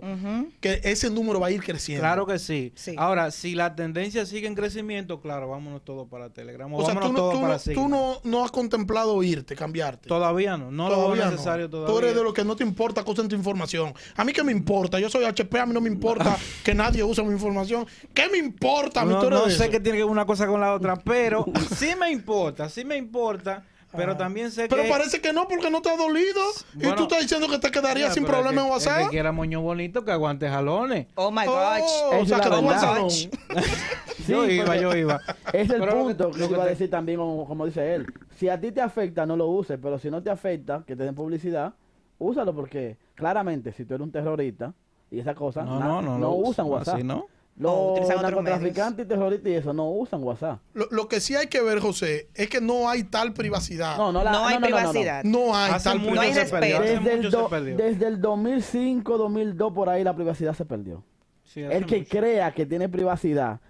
[0.60, 2.02] que ese número va a ir creciendo.
[2.02, 2.74] Claro que sí.
[2.76, 2.96] Sí.
[2.98, 6.74] Ahora, si la tendencia sigue en crecimiento, claro, vámonos todos para Telegram.
[6.74, 10.08] O, O sea, tú, no, todos tú, para tú no, no has contemplado irte, cambiarte.
[10.10, 10.72] Todavía no.
[10.72, 11.32] No lo Todavía veo no.
[11.32, 11.94] necesario todavía.
[11.94, 13.94] Tú eres de los que no te importa que usen tu información.
[14.16, 15.00] A mí que me importa.
[15.00, 17.86] Yo soy HP, a mí no me importa que nadie use mi información.
[18.14, 19.02] ¿Qué me importa?
[19.02, 19.72] A mí No, tú eres no de sé eso.
[19.72, 21.46] qué tiene que ver una cosa con la otra, pero
[21.78, 23.64] sí me importa, sí me importa,
[23.96, 24.90] pero también sé Pero que...
[24.90, 26.42] parece que no, porque no te ha dolido.
[26.76, 29.04] y tú estás diciendo que te quedarías sin pero problema en que- El WhatsApp.
[29.04, 31.08] que quiera moño bonito, que aguante jalones.
[31.16, 31.82] Oh my Oh, gosh.
[32.12, 32.82] o Esa sea, es que la no verdad.
[32.82, 33.10] salón.
[34.28, 35.22] yo Sí, iba, yo iba.
[35.54, 37.20] Es el Pero lo que- punto que, lo yo que iba a te- decir también,
[37.20, 38.06] como, como dice él.
[38.38, 41.04] Si a ti te afecta, no lo uses, pero si no te afecta, que te
[41.04, 41.74] den publicidad,
[42.18, 44.74] úsalo porque claramente si tú eres un terrorista
[45.10, 46.20] y esa cosa, No, na- no, no.
[46.20, 46.96] lo usan WhatsApp.
[46.96, 47.28] Así no.
[47.58, 50.60] No, Los utilizan otros narcotraficantes y terroristas y eso no usan WhatsApp.
[50.74, 53.96] Lo, lo que sí hay que ver, José, es que no hay tal privacidad.
[53.98, 54.78] No, no, la, No hay no, no, no, no.
[54.92, 55.24] privacidad.
[55.24, 56.82] No hay Hace tal mucho No hay privacidad.
[56.84, 61.04] Hace Desde el, do- desde el 2005, 2002, por ahí la privacidad se perdió.
[61.46, 62.10] Sí, El que mucho.
[62.10, 63.62] crea que tiene privacidad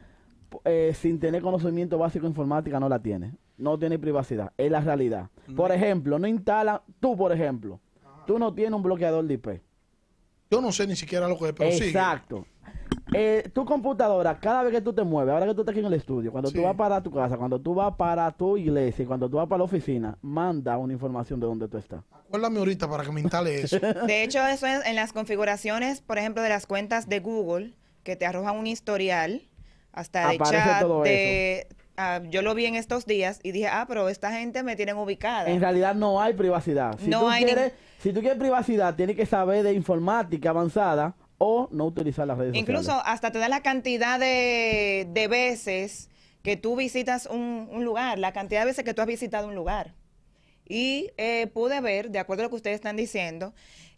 [0.64, 3.34] eh, sin tener conocimiento básico de informática no la tiene.
[3.58, 4.52] No tiene privacidad.
[4.58, 5.30] Es la realidad.
[5.56, 7.80] Por ejemplo, no instala, tú por ejemplo,
[8.26, 9.48] tú no tienes un bloqueador de IP.
[10.50, 11.92] Yo no sé ni siquiera lo que es, pero sigue.
[13.14, 15.86] Eh, tu computadora, cada vez que tú te mueves, ahora que tú estás aquí en
[15.86, 16.56] el estudio, cuando Sí.
[16.58, 19.60] tú vas para tu casa, cuando tú vas para tu iglesia cuando tú vas para
[19.60, 22.02] la oficina, manda una información de dónde tú estás.
[22.12, 23.78] Acuérdame ahorita para que me instale eso.
[24.08, 28.16] De hecho, eso es en las configuraciones, por ejemplo, de las cuentas de Google, que
[28.16, 29.44] te arrojan un historial,
[29.94, 31.68] hasta de Aparece chat, todo de...
[31.96, 34.98] ah, yo lo vi en estos días y dije, ah, pero esta gente me tienen
[34.98, 35.48] ubicada.
[35.50, 36.98] En realidad no hay privacidad.
[37.00, 41.16] Si, No tú hay quieres, si tú quieres privacidad, tienes que saber de informática avanzada
[41.38, 43.04] o no utilizar las redes Incluso sociales.
[43.08, 46.10] hasta te da la cantidad de, de veces
[46.44, 49.56] que tú visitas un, un lugar, la cantidad de veces que tú has visitado un
[49.56, 49.94] lugar.
[50.68, 53.54] Y eh, pude ver, de acuerdo a lo que ustedes están diciendo,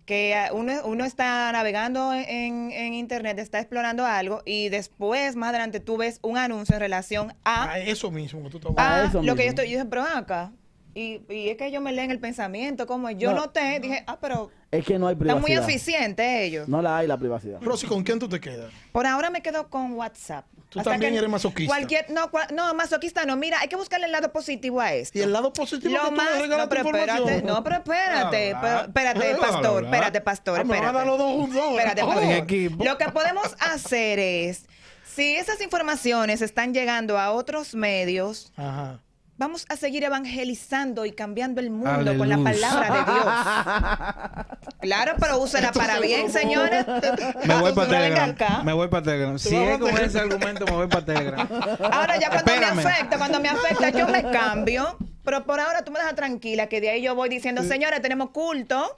[0.06, 5.50] que ah, uno, uno está navegando en, en internet, está explorando algo y después, más
[5.50, 9.06] adelante, tú ves un anuncio en relación a, A eso mismo que tú estás a
[9.06, 9.50] eso lo que yo mismo.
[9.50, 10.54] estoy, yo dije, pero acá.
[10.98, 13.42] Y, y es que ellos me leen el pensamiento, como yo No.
[13.42, 15.42] noté, dije, ah, pero Es que no hay están privacidad.
[15.62, 16.68] muy eficientes ellos.
[16.68, 17.60] No la hay la privacidad.
[17.62, 18.72] Rosy, ¿con quién tú te quedas?
[18.92, 20.46] Por ahora me quedo con WhatsApp.
[20.70, 21.74] Tú Hasta también eres masoquista.
[21.74, 23.36] Cualquier, no, cua- no, masoquista no.
[23.38, 25.20] Mira, hay que buscarle el lado positivo a esto.
[25.20, 28.56] Y el lado positivo Lo que tú más, regalas no, pero espérate, no, pero espérate,
[28.60, 31.06] pero- espérate, pastor, ah, espérate, pastor, espérate.
[31.06, 31.62] los dos juntos.
[31.78, 32.86] Espérate, pastor.
[32.88, 34.66] Lo que podemos hacer es,
[35.06, 39.00] si esas informaciones están llegando a otros medios, Ajá.
[39.38, 44.58] Vamos a seguir evangelizando y cambiando el mundo con la palabra de Dios.
[44.80, 46.86] Claro, pero úsela para bien, señores.
[47.46, 48.64] Me voy para Telegram.
[48.64, 49.40] Me voy para Telegram.
[49.40, 51.48] Si es con ese argumento, me voy para Telegram.
[51.92, 52.76] Ahora ya cuando Espérame.
[52.76, 54.96] me afecta, cuando me afecta, yo me cambio.
[55.24, 58.30] Pero por ahora tú me dejas tranquila, que de ahí yo voy diciendo, señores, tenemos
[58.30, 58.96] culto,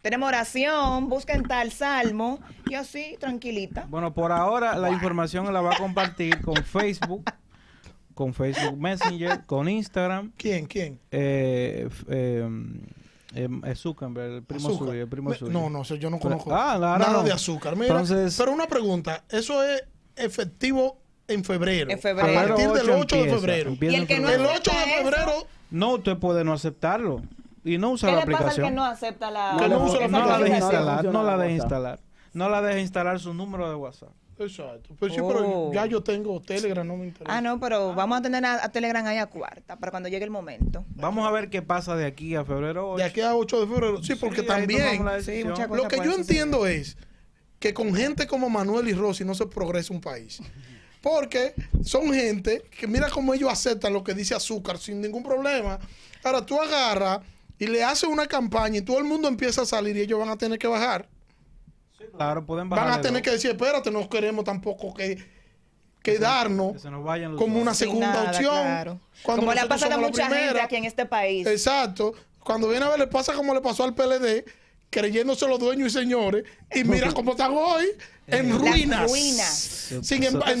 [0.00, 3.86] tenemos oración, busquen tal salmo, y así, tranquilita.
[3.88, 7.24] Bueno, por ahora la información la va a compartir con Facebook,
[8.14, 10.66] con Facebook Messenger, con Instagram, ¿Quién?
[10.66, 10.98] ¿Quién?
[11.10, 14.88] eh, eh, Zuckerberg, el primo Azúcar.
[14.88, 15.52] suyo, el primo Me- suyo.
[15.52, 17.22] No, no sé, yo no Pero- conozco ah, claro, nada no.
[17.22, 17.74] de azúcar.
[17.76, 19.84] Mira, Entonces- pero una pregunta, eso es
[20.16, 20.98] efectivo
[21.28, 21.90] en febrero.
[21.90, 22.40] En febrero.
[22.40, 23.70] A partir del 8 de empieza, febrero.
[23.70, 24.50] empieza Y el que no febrero.
[24.50, 25.32] El 8 de acepta eso, febrero,
[25.70, 27.22] No, usted puede no aceptarlo
[27.64, 28.68] y no usar ¿Qué la le pasa al aplicación.
[28.68, 29.56] que no acepta la...
[29.58, 32.00] Que no usa la no la No instalar, no la deje instalar.
[32.34, 34.10] No la deje instalar su número de WhatsApp.
[34.44, 34.94] Exacto.
[34.98, 35.28] Pero sí, Oh.
[35.28, 37.36] pero ya yo tengo Telegram, no me interesa.
[37.36, 40.24] Ah, no, pero vamos a tener a, a Telegram ahí a cuarta, para cuando llegue
[40.24, 40.84] el momento.
[40.96, 42.98] Vamos a ver qué pasa de aquí a febrero 8.
[42.98, 44.02] De aquí a 8 de febrero.
[44.02, 46.96] Sí, porque ahí también Sí, lo que yo entiendo es
[47.58, 50.40] que con gente como Manuel y Rosy no se progresa un país.
[51.00, 55.78] Porque son gente que mira cómo ellos aceptan lo que dice azúcar sin ningún problema.
[56.22, 57.20] Ahora tú agarras
[57.58, 60.28] y le haces una campaña y todo el mundo empieza a salir y ellos van
[60.28, 61.08] a tener que bajar.
[62.16, 63.22] Claro, pueden Van a tener dos.
[63.22, 65.24] que decir, espérate, no queremos tampoco que
[66.02, 68.54] quedarnos Que se nos vayan los como una segunda nada, opción.
[68.54, 69.00] claro.
[69.22, 70.64] cuando Como le ha pasado a mucha gente primera.
[70.64, 71.46] aquí en este país.
[71.46, 72.14] Exacto.
[72.40, 74.44] Cuando viene a ver, le pasa como le pasó al PLD,
[74.90, 77.86] creyéndose los dueños y señores, y mira cómo están hoy,
[78.26, 79.10] en Las ruinas.
[79.10, 79.48] ruinas.
[80.02, 80.54] Sin Los entonces,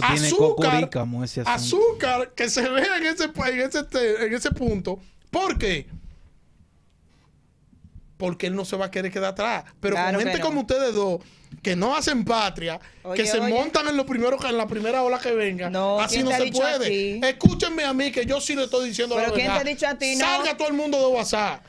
[0.00, 0.88] tiene azúcar,
[1.24, 4.98] ese azúcar que se ve en ese, en ese, en ese punto.
[5.30, 5.86] ¿Por qué?
[8.20, 9.64] Porque él no se va a querer quedar atrás.
[9.80, 10.44] Pero Claro con que gente no.
[10.46, 11.20] como ustedes dos,
[11.62, 13.52] que no hacen patria, Oye, que se oye.
[13.52, 16.44] montan en lo primero en la primera ola que venga, No, así ¿quién no te
[16.44, 17.28] se puede.
[17.28, 19.66] Escúchenme a mí que yo sí le estoy diciendo Pero la ¿quién te verdad.
[19.66, 20.24] ha dicho a ti, no?
[20.24, 21.64] Salga todo el mundo de WhatsApp.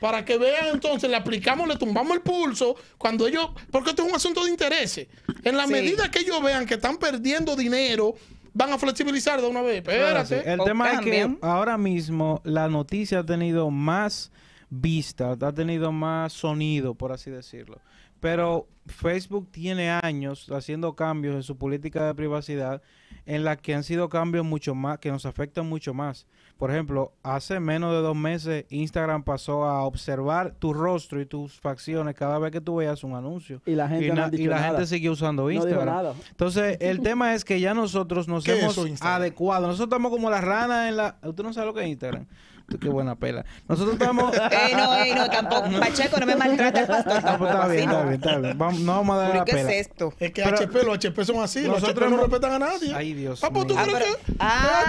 [0.00, 4.08] Para que vean entonces, le aplicamos, le tumbamos el pulso cuando ellos, porque esto es
[4.08, 5.08] un asunto de intereses.
[5.42, 5.72] En la Sí.
[5.72, 8.14] medida que ellos vean que están perdiendo dinero,
[8.54, 9.82] van a flexibilizar de una vez.
[9.82, 10.34] Claro, sí.
[10.34, 10.52] Espérate.
[10.52, 14.30] El O tema es que ahora mismo la noticia ha tenido más
[14.70, 17.78] vista, ha tenido más sonido, por así decirlo.
[18.20, 22.82] Pero Facebook tiene años haciendo cambios en su política de privacidad
[23.26, 26.26] en la que han sido cambios mucho más, que nos afectan mucho más.
[26.56, 31.60] Por ejemplo, hace menos de dos meses Instagram pasó a observar tu rostro y tus
[31.60, 33.62] facciones cada vez que tú veas un anuncio.
[33.66, 34.68] Y la gente y, no na- ha dicho y la nada.
[34.70, 35.86] gente sigue usando No Instagram.
[35.86, 36.14] nada.
[36.30, 39.68] Entonces, el tema es que ya nosotros nos ¿Qué es hemos adecuado.
[39.68, 41.18] Nosotros estamos como las ranas en la...
[41.22, 42.26] ¿Usted no sabe lo que es Instagram?
[42.68, 43.46] Tú, Qué buena pela.
[43.66, 44.30] Nosotros estamos...
[44.50, 45.70] Ey, no, ey, no, tampoco.
[45.80, 47.20] Pacheco, no me maltrate el pastor.
[47.24, 47.92] Ah, pues está bien, no.
[47.92, 48.58] está bien, está bien.
[48.58, 49.72] Vamos, no vamos a dar ¿Pero la qué pela.
[49.72, 50.12] es esto?
[50.20, 51.62] Es que Pero- HP, los HP son así.
[51.62, 52.94] Los Nosotros HP no respetan a nadie.
[52.94, 54.84] Ay, Dios Ah, pues, ¿tú crees Ah,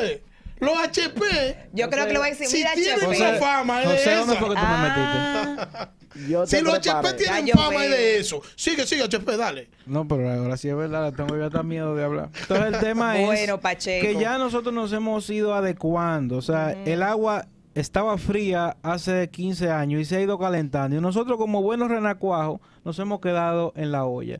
[0.00, 0.04] que-.
[0.04, 0.22] Los HP.
[0.60, 1.68] Los HP.
[1.72, 2.46] Yo creo que lo voy a decir.
[2.46, 4.40] Si Mira, tienen esa fama, es de José, ¿dónde esa.
[4.40, 5.68] fue que tú me metiste?
[5.74, 5.90] Ah,
[6.28, 7.08] Yo Si los preparé.
[7.08, 8.42] HP tienen Ya yo fama, es de eso.
[8.56, 9.68] Sigue, sigue, HP, dale.
[9.86, 12.30] No, pero ahora sí es verdad, tengo yo hasta miedo de hablar.
[12.40, 14.06] Entonces el tema es Bueno, Pacheco.
[14.06, 16.36] que ya nosotros nos hemos ido adecuando.
[16.36, 20.96] O sea, el agua estaba fría hace 15 años y se ha ido calentando.
[20.96, 24.38] Y nosotros como buenos renacuajos nos hemos quedado en la olla.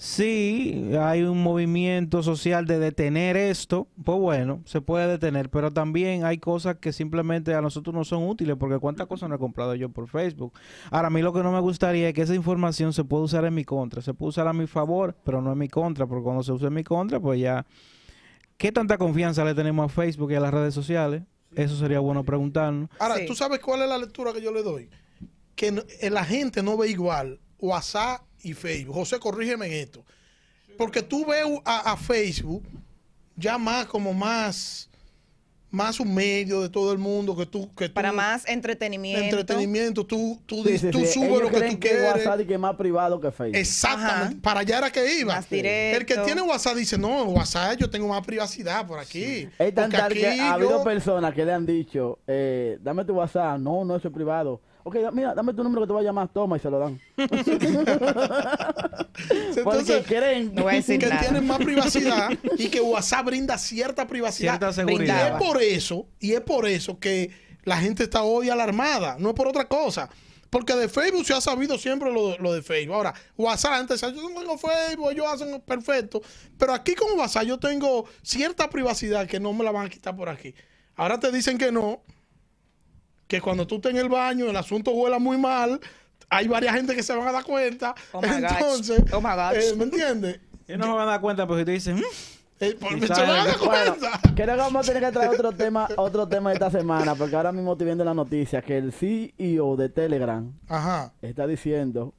[0.00, 6.24] Sí, hay un movimiento social de detener esto, pues bueno, se puede detener, pero también
[6.24, 9.74] hay cosas que simplemente a nosotros no son útiles, porque cuántas cosas no he comprado
[9.74, 10.52] yo por Facebook.
[10.92, 13.44] Ahora, a mí lo que no me gustaría es que esa información se pueda usar
[13.44, 16.22] en mi contra, se puede usar a mi favor, pero no en mi contra, porque
[16.22, 17.66] cuando se use en mi contra, pues ya...
[18.56, 21.22] ¿Qué tanta confianza le tenemos a Facebook y a las redes sociales?
[21.56, 22.88] Eso sería bueno preguntarnos.
[23.00, 23.26] Ahora, Sí.
[23.26, 24.90] ¿tú sabes cuál es la lectura que yo le doy?
[25.56, 28.94] Que eh, la gente no ve igual WhatsApp y Facebook.
[28.94, 30.04] José, corrígeme en esto.
[30.76, 32.62] Porque tú ves a, a Facebook
[33.36, 34.88] ya más como más,
[35.70, 37.72] más un medio de todo el mundo que tú...
[37.74, 39.24] Que tú- para más entretenimiento.
[39.38, 41.06] entretenimiento, tú, tú, Sí, sí, tú sí.
[41.14, 42.04] subes Ellos lo que tú que quieres.
[42.14, 43.56] WhatsApp y que es más privado que Facebook.
[43.56, 44.34] Exactamente.
[44.34, 44.42] Ajá.
[44.42, 45.34] Para allá era que iba.
[45.34, 45.98] Más directo.
[46.00, 49.48] El que tiene WhatsApp dice, no, WhatsApp yo tengo más privacidad por aquí.
[49.58, 53.04] Es tan tal que aquí ha habido yo- personas que le han dicho, eh, dame
[53.04, 54.60] tu WhatsApp, no, no, eso es privado.
[54.88, 57.00] Ok, mira, dame tu número que te voy a llamar, toma y se lo dan.
[57.18, 61.20] Porque Entonces, creen No voy a decir que nada.
[61.20, 64.58] tienen más privacidad y que WhatsApp brinda cierta privacidad.
[64.58, 65.28] Cierta Y seguridad.
[65.28, 67.30] es por eso, y es por eso que
[67.64, 70.08] la gente está hoy alarmada, no es por otra cosa.
[70.50, 72.94] Porque de Facebook se ha sabido siempre lo, lo de Facebook.
[72.96, 76.22] Ahora, WhatsApp, la gente dice, yo no tengo Facebook, ellos hacen perfecto.
[76.56, 80.16] Pero aquí con WhatsApp yo tengo cierta privacidad que no me la van a quitar
[80.16, 80.54] por aquí.
[80.96, 82.00] Ahora te dicen que no,
[83.28, 85.78] que cuando tú estés en el baño, el asunto huela muy mal,
[86.30, 87.94] hay varias gente que se van a dar cuenta.
[88.12, 88.42] Oh my gosh.
[88.58, 89.54] Entonces, Oh my gosh.
[89.54, 90.40] eh, ¿me entiendes?
[90.66, 92.02] Ellos no me van a dar cuenta porque te dicen, "Mm,
[92.60, 94.20] Eh, por- Y se sabe- van a dar Bueno, cuenta.
[94.34, 97.52] creo que vamos a tener que traer otro tema, otro tema esta semana, porque ahora
[97.52, 102.14] mismo estoy viendo la noticia que el CEO de Telegram Ajá, está diciendo,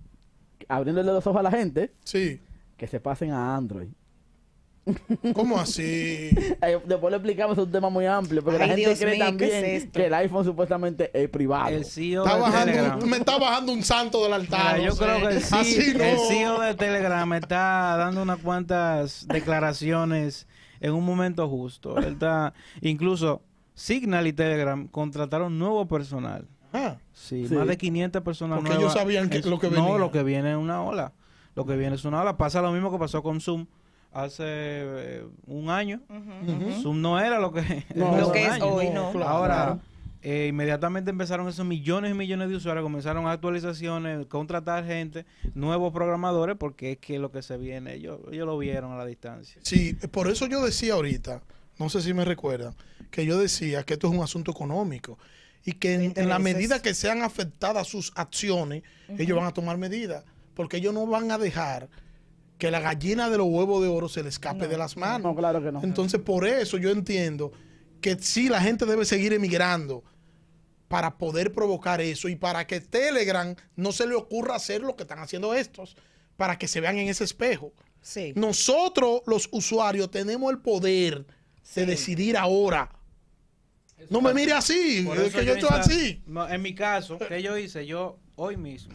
[0.70, 2.42] abriéndole los ojos a la gente, sí.
[2.78, 3.90] que se pasen a Android.
[5.34, 6.30] ¿Cómo así?
[6.86, 9.30] Después le explicamos es un tema muy amplio, porque la gente Dios cree mío, ¿qué
[9.30, 11.70] también es que el iPhone supuestamente es privado.
[11.70, 13.10] el CEO Está de bajando, Telegram.
[13.10, 14.78] me está bajando un santo del altar.
[14.78, 15.04] Mira, yo no sé.
[15.04, 16.04] creo que el, Así C- no.
[16.04, 20.48] el CEO de Telegram está dando unas cuantas declaraciones
[20.80, 21.98] en un momento justo.
[21.98, 23.42] Él está, incluso
[23.76, 26.48] Signal y Telegram contrataron nuevo personal.
[26.72, 27.00] Ajá.
[27.14, 27.54] Sí, Sí.
[27.56, 28.84] más de 500 personas Porque nuevas.
[28.94, 29.98] ellos sabían que Es- lo que No, venía.
[30.00, 31.14] lo que viene es una ola.
[31.56, 32.38] Lo que viene es una ola.
[32.38, 33.66] Pasa lo mismo que pasó con Zoom
[34.12, 36.02] hace eh, un año.
[36.82, 38.66] Zoom no era lo que, No, Lo que es año.
[38.66, 39.28] hoy, No, claro.
[39.30, 39.80] Ahora,
[40.22, 46.58] eh, inmediatamente empezaron esos millones y millones de usuarios, comenzaron actualizaciones, contratar gente, nuevos programadores,
[46.58, 49.62] porque es que lo que se viene, ellos, ellos lo vieron a la distancia.
[49.64, 51.42] Sí, por eso yo decía ahorita,
[51.78, 52.74] no sé si me recuerdan,
[53.12, 55.18] que yo decía que esto es un asunto económico
[55.64, 58.84] y que en, en la medida que sean afectadas sus acciones,
[59.18, 61.88] ellos van a tomar medidas, porque ellos no van a dejar
[62.60, 65.22] que la gallina de los huevos de oro se le escape de las manos.
[65.24, 65.82] No, claro que no.
[65.82, 67.52] Entonces, por eso yo entiendo
[68.02, 70.04] que sí, la gente debe seguir emigrando
[70.88, 75.04] para poder provocar eso y para que Telegram no se le ocurra hacer lo que
[75.04, 75.96] están haciendo estos,
[76.38, 77.74] para que se vean en ese espejo.
[78.02, 78.34] Sí.
[78.36, 81.26] Nosotros, los usuarios, tenemos el poder
[81.62, 81.82] Sí.
[81.82, 82.90] de decidir ahora.
[84.10, 86.24] No me mire así, es que yo estoy así.
[86.26, 87.86] No, en mi caso, ¿qué yo hice?
[87.86, 88.94] Yo hoy mismo,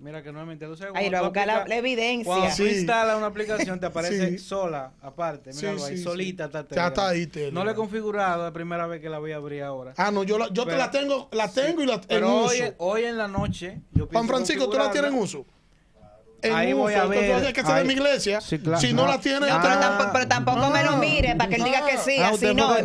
[0.00, 0.70] mira, que no es mentira.
[0.70, 2.24] Tú sabes, Ahí lo busca la, la evidencia.
[2.24, 4.38] Cuando tú instalas una aplicación, te aparece Sí.
[4.38, 5.52] sola, aparte.
[5.52, 6.02] Sí, Míralo ahí, sí, sí.
[6.04, 7.54] solita está Ya está ahí, Telegram.
[7.54, 9.94] No le he configurado la primera vez que la voy a abrir ahora.
[9.96, 12.46] Ah, no, yo, la- yo te la tengo, la tengo y la en Pero uso.
[12.48, 13.80] hoy, hoy en la noche.
[13.92, 15.46] Yo Juan Francisco, ¿tú la tienes en uso?
[16.42, 17.30] En Ahí voy a entonces ver.
[17.36, 18.40] tienes que ser de Ahí- mi iglesia.
[18.40, 18.80] Sí, claro.
[18.80, 19.08] Si no, No.
[19.08, 19.40] la tienes...
[19.48, 19.60] No, Ah.
[19.62, 22.54] pero tampoco, pero tampoco me lo mire para que él diga que sí, Ah, así
[22.54, 22.82] no, espérate.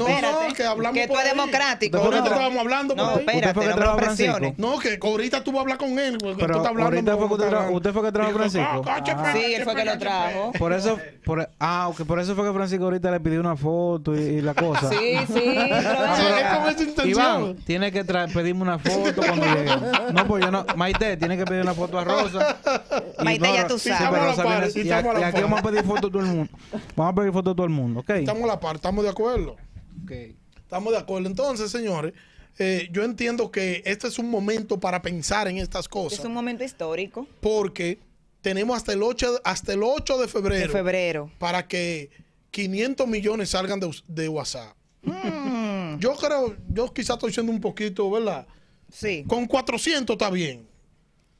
[0.47, 1.37] no, que hablamos que tú por es ahí.
[1.37, 1.97] democrático.
[1.97, 2.25] Ahorita no.
[2.27, 4.35] estábamos hablando No, espérate, ¿Usted fue que no me lo presiones.
[4.55, 4.55] Francisco?
[4.57, 6.17] No, que ahorita tú vas a hablar con él.
[6.19, 6.83] Porque Pero tú estás hablando.
[6.95, 8.81] ahorita fue que usted como trajo- usted fue que trajo yo, Francisco.
[8.87, 10.51] ah, coche, Sí, él fue que lo trajo.
[10.59, 14.15] Por eso, por, ah, ok, por eso fue que Francisco ahorita le pidió una foto
[14.15, 14.89] y, y la cosa.
[14.89, 15.33] Sí, sí.
[15.69, 17.07] pero- Sí, es con esa intención.
[17.09, 19.71] Iván, tiene que pedirme una foto cuando llegue.
[20.13, 20.65] No, pues yo no.
[20.75, 22.57] Maite, tiene que pedir una foto a Rosa.
[23.23, 24.09] Maite, ya no, tú sí, sabes.
[24.09, 25.41] pero a la par, y, estamos a la y aquí par.
[25.43, 26.51] vamos a pedir foto a todo el mundo.
[26.95, 28.09] Vamos a pedir foto a todo el mundo, ¿ok?
[28.11, 29.55] Estamos a la par, estamos de acuerdo.
[30.03, 30.11] Ok.
[30.57, 31.27] Estamos de acuerdo.
[31.27, 32.13] Entonces, señores,
[32.57, 36.19] eh, yo entiendo que este es un momento para pensar en estas cosas.
[36.19, 37.99] Es un momento histórico Porque
[38.41, 41.31] tenemos hasta el 8, hasta el 8 de febrero, de febrero.
[41.39, 42.09] para que
[42.51, 44.75] 500 millones salgan de, de WhatsApp.
[45.01, 48.47] Mm, Yo creo, yo quizás estoy siendo un poquito, ¿verdad?
[48.91, 49.23] sí.
[49.27, 50.67] Con 400 está bien.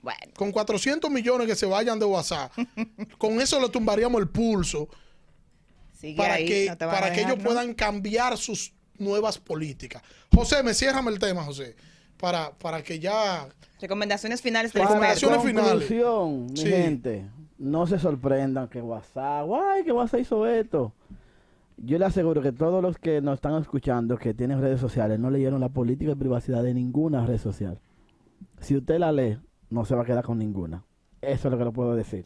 [0.05, 0.33] Bueno.
[0.37, 2.51] Con 400 millones que se vayan de WhatsApp,
[3.17, 4.87] con eso le tumbaríamos el pulso
[5.93, 7.43] Sigue para ahí, que, no para que ellos ¿no?
[7.43, 10.03] puedan cambiar sus nuevas políticas.
[10.31, 11.75] José, me ciérrame el tema, José,
[12.17, 13.47] para, para que ya...
[13.81, 14.89] Recomendaciones finales experto.
[14.89, 15.89] Recomendaciones finales.
[15.89, 16.69] mi Sí.
[16.69, 17.25] gente,
[17.57, 20.93] no se sorprendan que WhatsApp, guay, que WhatsApp hizo esto.
[21.77, 25.31] Yo le aseguro que todos los que nos están escuchando que tienen redes sociales no
[25.31, 27.79] leyeron la política de privacidad de ninguna red social.
[28.61, 30.83] Si usted la lee, no se va a quedar con ninguna.
[31.21, 32.25] Eso es lo que le puedo decir.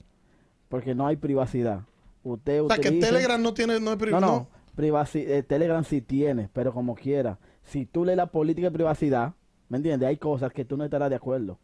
[0.68, 1.82] Porque no hay privacidad.
[2.24, 3.80] Usted O sea, que Telegram no tiene...
[3.80, 7.40] No, es pri- no, no, privaci- eh, Telegram sí tiene, pero como quiera.
[7.64, 9.34] Si tú lees la política de privacidad,
[9.70, 10.08] ¿me entiendes?
[10.10, 11.58] Hay cosas que tú no estarás de acuerdo.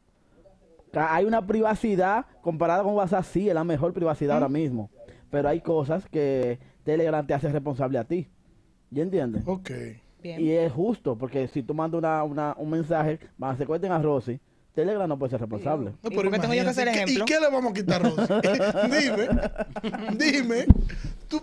[0.93, 4.89] Hay una privacidad comparada con WhatsApp, sí, es la mejor privacidad ahora mismo.
[5.29, 8.27] Pero hay cosas que Telegram te hace responsable a ti.
[8.91, 9.43] ¿Ya entiendes?
[9.45, 9.71] Ok.
[10.23, 10.39] Bien.
[10.39, 14.01] Y es justo, porque si tú mandas una, una- un mensaje, más se cuenten a
[14.01, 14.39] Rosy,
[14.75, 15.93] Telegram no puede ser responsable.
[16.03, 17.23] No, ¿Y por qué tengo yo que hacer imagínate, ¿qué- ejemplo?
[17.23, 18.33] ¿Y qué le vamos a quitar, Rosy?
[20.17, 20.65] dime, dime.
[21.27, 21.41] Tú, no,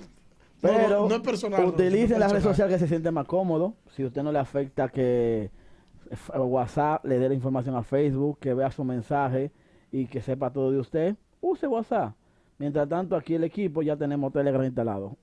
[0.60, 1.60] Pero no es personal.
[1.62, 2.54] Rosy, utilicen no es la red personal.
[2.54, 3.74] social que se siente más cómodo.
[3.96, 5.50] Si usted no le afecta que
[6.36, 9.50] WhatsApp le dé la información a Facebook, que vea su mensaje
[9.90, 12.14] y que sepa todo de usted, use WhatsApp.
[12.58, 15.16] Mientras tanto, aquí el equipo ya tenemos Telegram instalado.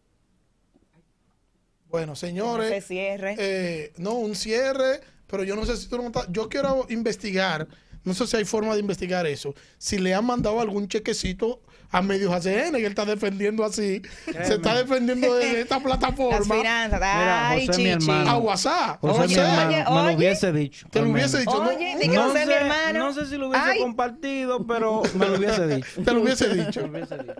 [1.89, 3.35] Bueno, No se señores, cierre.
[3.39, 6.27] eh, no, un cierre, pero yo no sé si tú no estás.
[6.31, 7.67] Yo quiero investigar,
[8.03, 9.53] no sé si hay forma de investigar eso.
[9.77, 14.01] Si le han mandado algún chequecito a medios ACN, que él está defendiendo así,
[14.45, 16.99] se está defendiendo de esta Las plataforma finanzas.
[16.99, 18.29] Mira, Ay, José, mi hermano.
[18.29, 19.01] a WhatsApp.
[19.01, 19.39] José, No mi sé.
[19.41, 20.87] hermano, oye, me lo hubiese dicho.
[20.91, 21.63] Te lo hubiese dicho.
[21.63, 22.99] no, Oye, di que No José, mi sé, hermano.
[22.99, 23.79] no sé si lo hubiese Ay.
[23.79, 25.87] compartido, pero me lo hubiese dicho.
[26.05, 26.87] Te lo hubiese dicho.
[26.87, 27.33] Me lo hubiese dicho.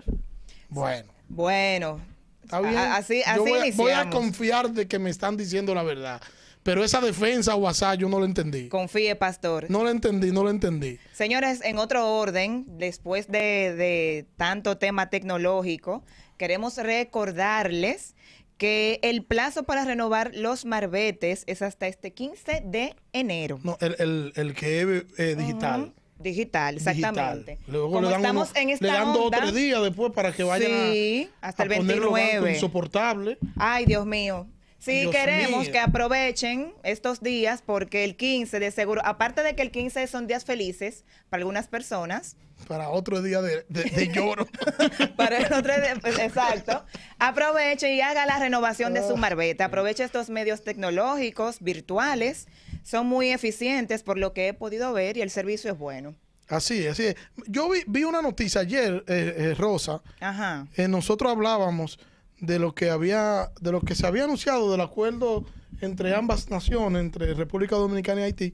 [0.68, 2.00] Bueno, Bueno.
[2.42, 2.76] está bien.
[2.76, 4.14] A- Así, así yo voy, a- voy a iniciamos.
[4.14, 6.20] confiar de que me están diciendo la verdad.
[6.62, 8.68] Pero esa defensa a WhatsApp yo no la entendí.
[8.68, 9.66] Confíe, pastor.
[9.70, 10.98] No la entendí, no la entendí.
[11.12, 16.04] Señores, en otro orden, después de, de tanto tema tecnológico,
[16.36, 16.76] queremos
[17.24, 18.14] recordarles
[18.58, 23.58] que el plazo para renovar los marbetes es hasta este 15 de enero.
[23.62, 25.94] No, el, el, el que es eh, digital.
[26.18, 27.52] Digital, exactamente.
[27.52, 27.72] Digital.
[27.72, 29.82] Luego Como le dan, estamos uno- en esta le dan dos o onda, tres días
[29.82, 32.52] después para que vayan a- Sí, hasta a, el poner los bancos 29.
[32.54, 33.38] insoportables.
[33.56, 34.46] Ay, Dios mío.
[34.80, 35.72] Sí, Dios queremos mío.
[35.72, 40.26] que aprovechen estos días porque el 15 de seguro, aparte de que el 15 son
[40.26, 44.46] días felices para algunas personas, Para otro día de, de- de lloro.
[45.16, 46.84] para el otro día, pues, exacto,
[47.18, 49.62] aproveche y haga la renovación de su marbete.
[49.62, 52.48] Aproveche estos medios tecnológicos, virtuales,
[52.82, 56.14] son muy eficientes por lo que he podido ver y el servicio es bueno.
[56.48, 57.16] así es, así es.
[57.46, 60.02] Yo vi, vi una noticia ayer, eh, eh, Rosa.
[60.20, 60.66] Ajá.
[60.76, 61.98] eh, nosotros hablábamos
[62.40, 65.44] de lo que había, de lo que se había anunciado del acuerdo
[65.80, 68.52] entre ambas naciones, entre República Dominicana y Haití.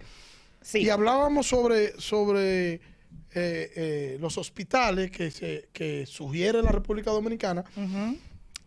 [0.61, 0.81] Sí.
[0.81, 2.81] Y hablábamos sobre, sobre eh,
[3.35, 7.65] eh, los hospitales que, se, que sugiere la República Dominicana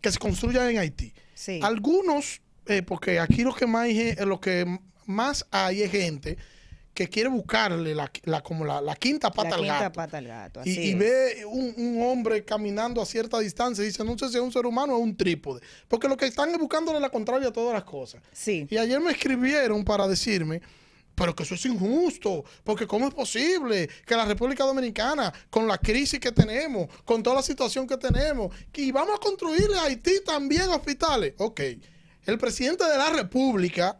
[0.00, 1.12] que se construyan en Haití.
[1.34, 1.60] Sí.
[1.62, 6.38] Algunos, eh, porque aquí lo que más hay, lo que más hay es gente
[6.94, 9.92] que quiere buscarle la, la- como la, la quinta pata la al quinta gato.
[9.94, 10.60] pata al gato.
[10.64, 10.98] Y, así y es.
[10.98, 14.52] ve un, un hombre caminando a cierta distancia y dice, no sé si es un
[14.52, 15.60] ser humano o es un trípode.
[15.88, 18.20] Porque lo que están es buscándole la contraria a todas las cosas.
[18.32, 18.66] Sí.
[18.68, 20.60] Y ayer me escribieron para decirme,
[21.14, 25.76] pero que eso es injusto, porque ¿cómo es posible que la República Dominicana, con la
[25.78, 30.22] crisis que tenemos, con toda la situación que tenemos, que vamos a construirle a Haití
[30.24, 31.34] también hospitales?
[31.38, 31.60] Ok,
[32.26, 33.98] el presidente de la República,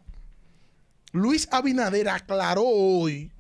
[1.13, 3.31] Luis Abinader, aclaró hoy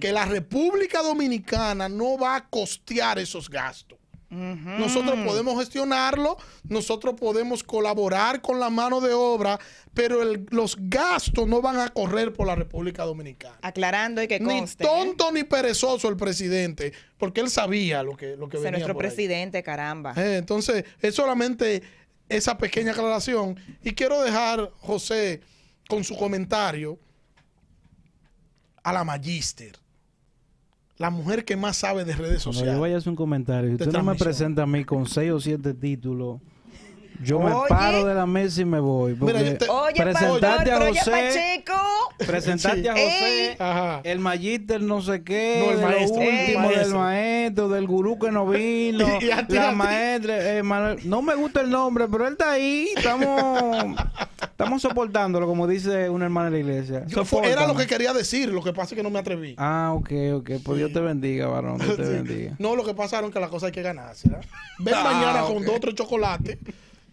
[0.00, 3.98] que la República Dominicana no va a costear esos gastos.
[4.30, 6.36] Nosotros podemos gestionarlo,
[6.68, 9.60] nosotros podemos colaborar con la mano de obra,
[9.92, 13.56] pero el- los gastos no van a correr por la República Dominicana.
[13.62, 14.82] Aclarando y que Ni conste.
[14.82, 14.86] ¿eh?
[14.88, 18.94] tonto ni perezoso el presidente, porque él sabía lo que, lo que venía es nuestro
[18.94, 19.10] por ahí.
[19.10, 20.14] presidente, caramba.
[20.16, 21.82] Eh, entonces, es solamente
[22.28, 23.56] esa pequeña aclaración.
[23.84, 25.42] Y quiero dejar, José,
[25.88, 26.98] con su comentario
[28.82, 29.72] a la Magíster,
[30.98, 32.80] la mujer que más sabe de redes Cuando yo sociales.
[32.80, 35.40] vaya a hacer un comentario, si usted no me presenta a mí con seis o
[35.40, 36.40] siete títulos,
[37.22, 39.14] yo me paro de la mesa y me voy.
[39.14, 41.80] Porque Mira, yo te- Oye, presentarte a pero oye, José, Pacheco.
[42.26, 42.88] presentarte Sí.
[42.88, 43.56] a José, Ey.
[43.60, 44.00] Ajá.
[44.04, 47.68] el magíster no sé qué, No, el lo maestro, el último del maestro.
[47.68, 49.76] del gurú que no vino, Y a ti, a la ti.
[49.76, 53.96] maestra, eh, Manuel- no me gusta el nombre, pero él está ahí, estamos,
[54.54, 57.04] estamos soportándolo, como dice una hermana de la iglesia.
[57.06, 59.54] Yo fue- era lo que quería decir, lo que pasa es que no me atreví.
[59.58, 62.10] Ah, ok, ok, pues Dios te bendiga, varón, Dios te Sí.
[62.12, 62.54] bendiga.
[62.60, 64.28] No, lo que pasaron que la cosa hay que ganarse.
[64.28, 64.44] ¿verdad?
[64.78, 66.58] Ven Ah, mañana con dos o tres chocolates.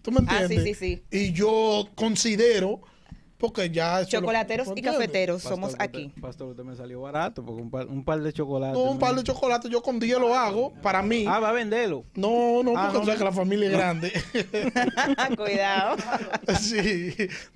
[0.04, 0.78] ¿Tú me Ah, sí, entiendes?
[0.78, 1.18] sí, sí.
[1.18, 2.82] Y yo considero,
[3.42, 4.06] porque ya...
[4.06, 6.14] Chocolateros y cafeteros Pastor, somos usted- aquí.
[6.22, 8.78] Pastor, usted me salió barato, porque un par, un par de chocolates.
[8.78, 11.26] No, un par de chocolates yo con 10 lo hago para mí.
[11.28, 12.06] Ah, va a venderlo.
[12.16, 13.18] No, no, porque Ah, no, tú sabes no.
[13.18, 14.12] que la familia es grande.
[15.36, 15.98] Cuidado.
[16.60, 17.14] sí.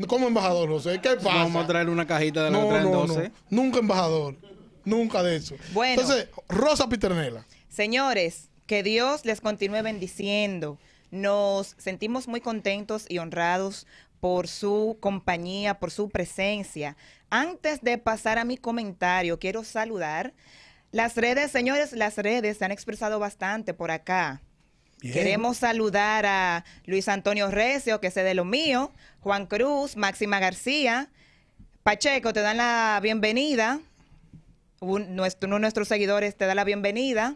[0.08, 1.00] Como embajador, José.
[1.02, 1.30] ¿Qué pasa?
[1.30, 3.30] Vamos a traer una cajita de la no, no, 12.
[3.50, 3.64] no.
[3.64, 4.36] Nunca embajador.
[4.84, 5.56] Nunca de eso.
[5.74, 6.02] Bueno.
[6.02, 7.46] Entonces, Rosa Piternela.
[7.70, 10.78] Señores, que Dios les continúe bendiciendo.
[11.12, 13.88] Nos sentimos muy contentos y honrados
[14.26, 16.98] por su compañía, por su presencia.
[17.30, 20.34] Antes de pasar a mi comentario, quiero saludar
[20.92, 24.42] las redes, señores, las redes se han expresado bastante por acá.
[25.00, 25.14] Bien.
[25.14, 31.12] Queremos saludar a Luis Antonio Recio, que es de lo mío, Juan Cruz, Máxima García,
[31.84, 33.80] Pacheco, te dan la bienvenida.
[34.80, 37.36] Un- nuestro, uno de nuestros seguidores te da la bienvenida.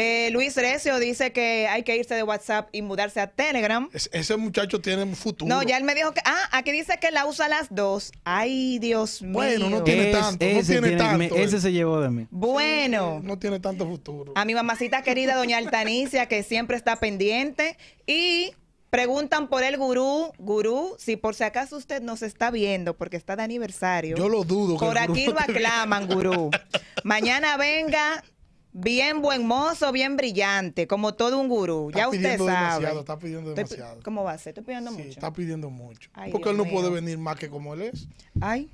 [0.00, 3.88] Eh, Luis Recio dice que hay que irse de WhatsApp y mudarse a Telegram.
[3.92, 5.48] Es- ese muchacho tiene un futuro.
[5.48, 6.20] No, ya él me dijo que.
[6.24, 8.12] Ah, aquí dice que la usa las dos.
[8.24, 9.32] Ay, Dios mío.
[9.32, 12.08] Bueno, no tiene Es- tanto, no ese, tiene tiene- tanto, me- ese se llevó de
[12.10, 12.26] mí.
[12.30, 13.20] Bueno.
[13.22, 14.32] No tiene tanto futuro.
[14.36, 17.76] A mi mamacita querida, doña Altanicia, que siempre está pendiente.
[18.06, 18.52] Y
[18.88, 20.32] preguntan por el gurú.
[20.38, 24.16] Gurú, si por si acaso usted nos está viendo, porque está de aniversario.
[24.16, 24.78] Yo lo dudo.
[24.78, 26.50] que Por el aquí lo aclaman, gurú.
[27.04, 28.24] Mañana venga
[28.72, 31.88] bien buen mozo, bien brillante, como todo un gurú.
[31.88, 32.60] Está ya usted pidiendo sabe.
[32.68, 34.02] demasiado, está pidiendo Estoy demasiado.
[34.02, 34.50] ¿Cómo va a ser?
[34.50, 35.08] Estoy pidiendo Sí, mucho.
[35.10, 36.10] está pidiendo mucho.
[36.14, 38.08] Ay, porque él no puede venir más que como él es.
[38.40, 38.70] Ay.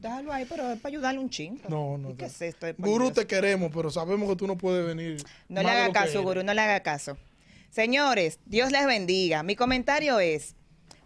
[0.00, 1.62] Déjalo ahí, pero es para ayudarle un chingo.
[1.68, 2.10] No, no.
[2.10, 2.66] ¿Y ¿Qué es esto?
[2.76, 5.22] Gurú, te queremos, pero sabemos que tú no puedes venir.
[5.48, 7.16] No le haga caso, gurú, no le haga caso.
[7.70, 9.42] Señores, Dios les bendiga.
[9.42, 10.56] Mi comentario es,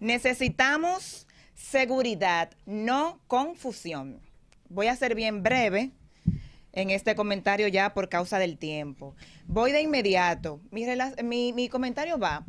[0.01, 4.21] necesitamos seguridad, no confusión.
[4.69, 5.93] Voy a ser bien breve
[6.79, 9.17] en este comentario ya por causa del tiempo.
[9.47, 10.61] Voy de inmediato.
[10.71, 12.47] Mi, comentario va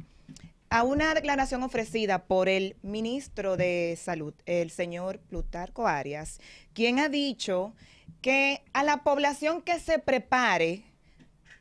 [0.70, 6.40] a una declaración ofrecida por el ministro de Salud, el señor Plutarco Arias,
[6.74, 7.74] quien ha dicho
[8.22, 10.84] que a la población que se prepare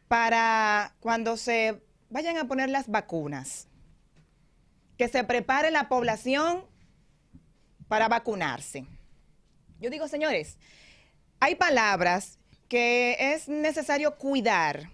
[0.07, 3.67] para cuando se vayan a poner las vacunas,
[4.99, 6.67] que se prepare la población
[7.89, 8.85] para vacunarse.
[9.81, 10.59] Yo digo, señores,
[11.41, 12.38] hay palabras
[12.69, 14.91] que es necesario cuidar,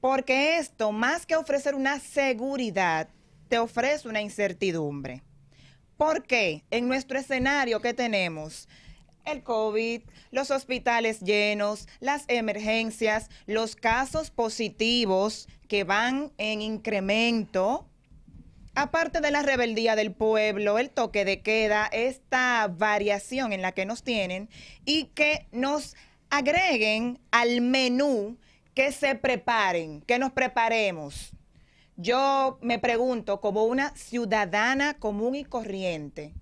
[0.00, 3.08] porque esto, más que ofrecer una seguridad,
[3.48, 5.22] te ofrece una incertidumbre.
[5.96, 6.64] ¿Por qué?
[6.70, 8.68] En nuestro escenario que tenemos,
[9.24, 10.02] el COVID,
[10.32, 17.86] los hospitales llenos, las emergencias, los casos positivos que van en incremento,
[18.74, 23.86] aparte de la rebeldía del pueblo, el toque de queda, esta variación en la que
[23.86, 24.48] nos tienen
[24.84, 25.94] y que nos
[26.32, 28.38] agreguen al menú,
[28.74, 31.30] que se preparen, que nos preparemos.
[31.96, 36.32] Yo me pregunto, como una ciudadana común y corriente,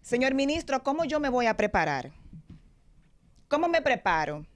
[0.00, 2.10] señor ministro, ¿cómo yo me voy a preparar?
[3.48, 4.46] ¿Cómo me preparo?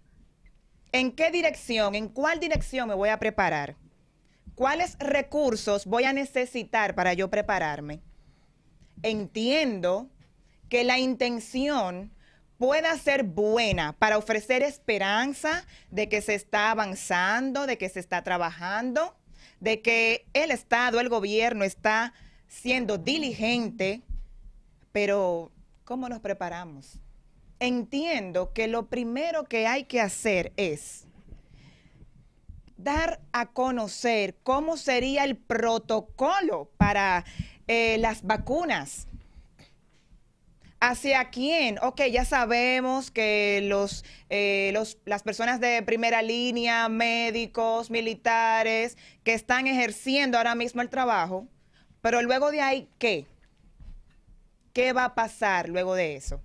[0.90, 3.76] ¿En qué dirección, en cuál dirección me voy a preparar?
[4.54, 8.00] ¿Cuáles recursos voy a necesitar para yo prepararme?
[9.02, 10.08] Entiendo
[10.70, 12.10] que la intención
[12.62, 18.22] pueda ser buena para ofrecer esperanza de que se está avanzando, de que se está
[18.22, 19.16] trabajando,
[19.58, 22.14] de que el Estado, el gobierno está
[22.46, 24.02] siendo diligente,
[24.92, 25.50] pero
[25.82, 27.00] ¿cómo nos preparamos?
[27.58, 31.08] Entiendo que lo primero que hay que hacer es
[32.76, 37.24] dar a conocer cómo sería el protocolo para
[37.66, 39.08] eh, las vacunas.
[40.84, 41.78] ¿Hacia quién?
[41.80, 49.32] Ok, ya sabemos que los, eh, los, las personas de primera línea, médicos, militares, que
[49.32, 51.46] están ejerciendo ahora mismo el trabajo,
[52.00, 53.26] pero luego de ahí, ¿qué?
[54.72, 56.40] ¿Qué va a pasar luego de eso?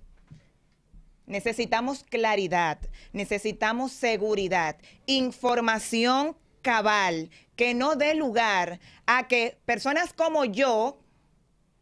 [1.26, 2.78] Necesitamos claridad,
[3.12, 4.76] necesitamos seguridad,
[5.06, 11.00] información cabal, que no dé lugar a que personas como yo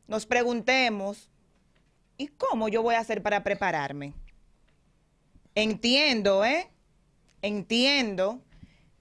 [0.09, 1.29] nos preguntemos,
[2.17, 4.15] ¿y cómo yo voy a hacer para prepararme?
[5.55, 6.71] Entiendo, ¿eh?
[7.43, 8.43] Entiendo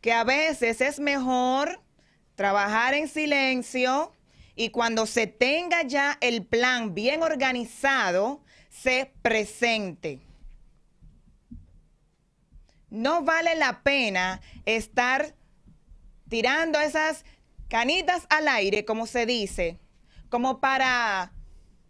[0.01, 1.81] que a veces es mejor
[2.35, 4.13] trabajar en silencio
[4.55, 10.19] y cuando se tenga ya el plan bien organizado, se presente.
[12.89, 15.35] No vale la pena estar
[16.29, 17.25] tirando esas
[17.67, 19.79] canitas al aire, como se dice,
[20.29, 21.34] como para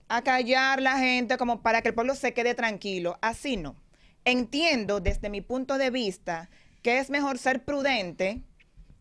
[0.08, 3.18] acallar la gente, como para que el pueblo se quede tranquilo.
[3.22, 3.76] Así no.
[4.24, 6.50] Entiendo desde mi punto de vista
[6.82, 8.42] que es mejor ser prudente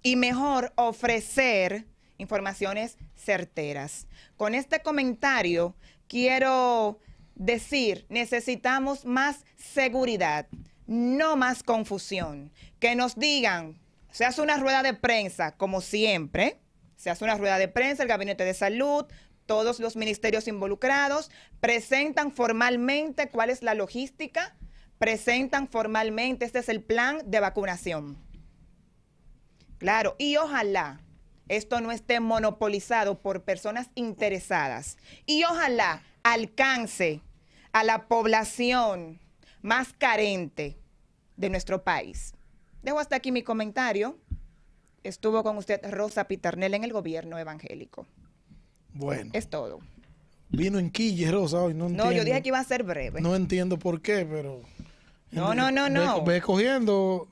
[0.03, 1.87] y mejor ofrecer
[2.19, 4.07] informaciones certeras.
[4.37, 5.75] Con este comentario
[6.09, 6.99] quiero
[7.35, 10.47] decir, necesitamos más seguridad,
[10.87, 12.53] no más confusión.
[12.79, 13.79] Que nos digan,
[14.11, 16.59] se hace una rueda de prensa, como siempre,
[16.97, 19.07] se hace una rueda de prensa, el Gabinete de Salud,
[19.47, 21.30] todos los ministerios involucrados
[21.61, 24.57] presentan formalmente cuál es la logística,
[24.99, 28.16] presentan formalmente, este es el plan de vacunación.
[29.78, 31.01] Claro, y ojalá
[31.49, 37.20] esto no esté monopolizado por personas interesadas y ojalá alcance
[37.72, 39.20] a la población
[39.61, 40.78] más carente
[41.36, 42.34] de nuestro país.
[42.82, 44.18] Dejo hasta aquí mi comentario.
[45.03, 48.07] Estuvo con usted Rosa Piternel en el gobierno evangélico.
[48.95, 49.80] Bueno, Es todo.
[50.49, 51.74] vino en quille, Rosa, hoy.
[51.74, 52.24] No, No, yo entiendo.
[52.24, 53.20] dije que iba a ser breve.
[53.20, 54.62] No entiendo por qué, pero...
[55.30, 56.22] No, no, no, no.
[56.24, 57.28] Ve, cogiendo...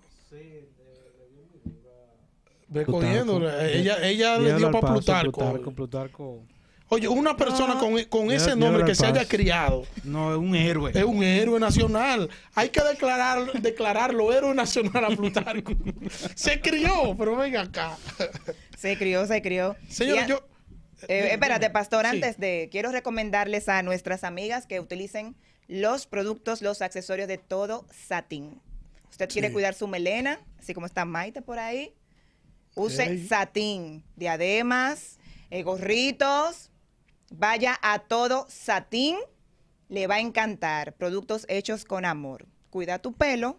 [2.69, 3.37] Ve cogiendo.
[3.61, 5.41] Ella, ella le dio para Plutarco.
[5.41, 6.43] Plutarco, Plutarco.
[6.89, 7.81] Oye, una persona No.
[7.81, 10.91] con, con ese ya nombre que se haya criado No, es un héroe.
[10.95, 12.29] es un héroe nacional.
[12.55, 15.73] Hay que declarar, declararlo héroe nacional a Plutarco.
[16.35, 17.97] se crió, pero venga acá.
[18.77, 19.75] Se crió, se crió.
[19.89, 20.43] Señor, Y a- yo...
[21.09, 22.11] Eh, espérate, pastor, Sí.
[22.17, 25.37] antes de, quiero recomendarles a nuestras amigas que utilicen
[25.69, 28.61] los productos, los accesorios de todo satín.
[29.11, 29.53] Usted quiere Sí.
[29.55, 31.95] cuidar su melena, así como está Maite por ahí,
[32.75, 35.19] use satín, diademas,
[35.51, 36.71] eh, gorritos,
[37.31, 39.17] vaya a todo satín,
[39.89, 40.95] le va a encantar.
[40.95, 42.47] Productos hechos con amor.
[42.71, 43.59] Cuida tu pelo,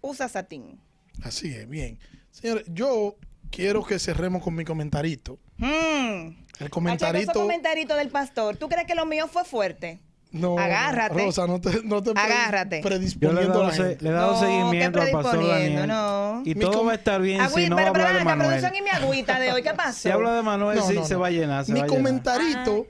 [0.00, 0.80] usa satín.
[1.22, 1.98] Así es, bien.
[2.30, 3.16] Señores, yo
[3.50, 5.38] quiero que cerremos con mi comentarito.
[5.58, 6.43] Hmm.
[6.60, 7.30] El comentarito...
[7.32, 10.00] esos comentaritos del pastor, ¿tú crees que lo mío fue fuerte?
[10.30, 11.14] No, Agárrate.
[11.24, 12.80] Rosa, no te, no te Agárrate.
[12.82, 14.04] Yo le he predisponiendo a dado, la gente.
[14.04, 15.80] le he dado No, seguimiento ¿qué al pastor predisponiendo?
[15.80, 15.86] Daniel.
[15.88, 16.42] No.
[16.44, 18.24] Y Mi todo com- va a estar bien Agüita, si no pero, pero habla de
[18.24, 18.48] Manuel.
[18.48, 19.98] producción y mi agüita de hoy, ¿qué pasó?
[20.00, 21.64] Si habla de Manuel, No, sí, no, se va a llenar.
[21.64, 22.02] Se Mi va a llenar.
[22.02, 22.86] comentarito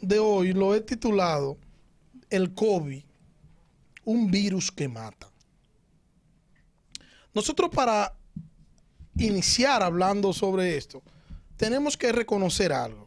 [0.00, 1.58] de hoy lo he titulado
[2.30, 3.02] El COVID,
[4.04, 5.28] un virus que mata.
[7.34, 8.14] Nosotros para
[9.18, 11.02] iniciar hablando sobre esto,
[11.58, 13.05] tenemos que reconocer algo.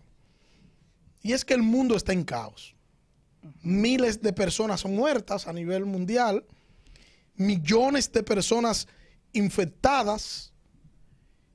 [1.21, 2.75] Y es que el mundo está en caos.
[3.61, 6.45] Miles de personas son muertas a nivel mundial,
[7.35, 8.87] millones de personas
[9.33, 10.51] infectadas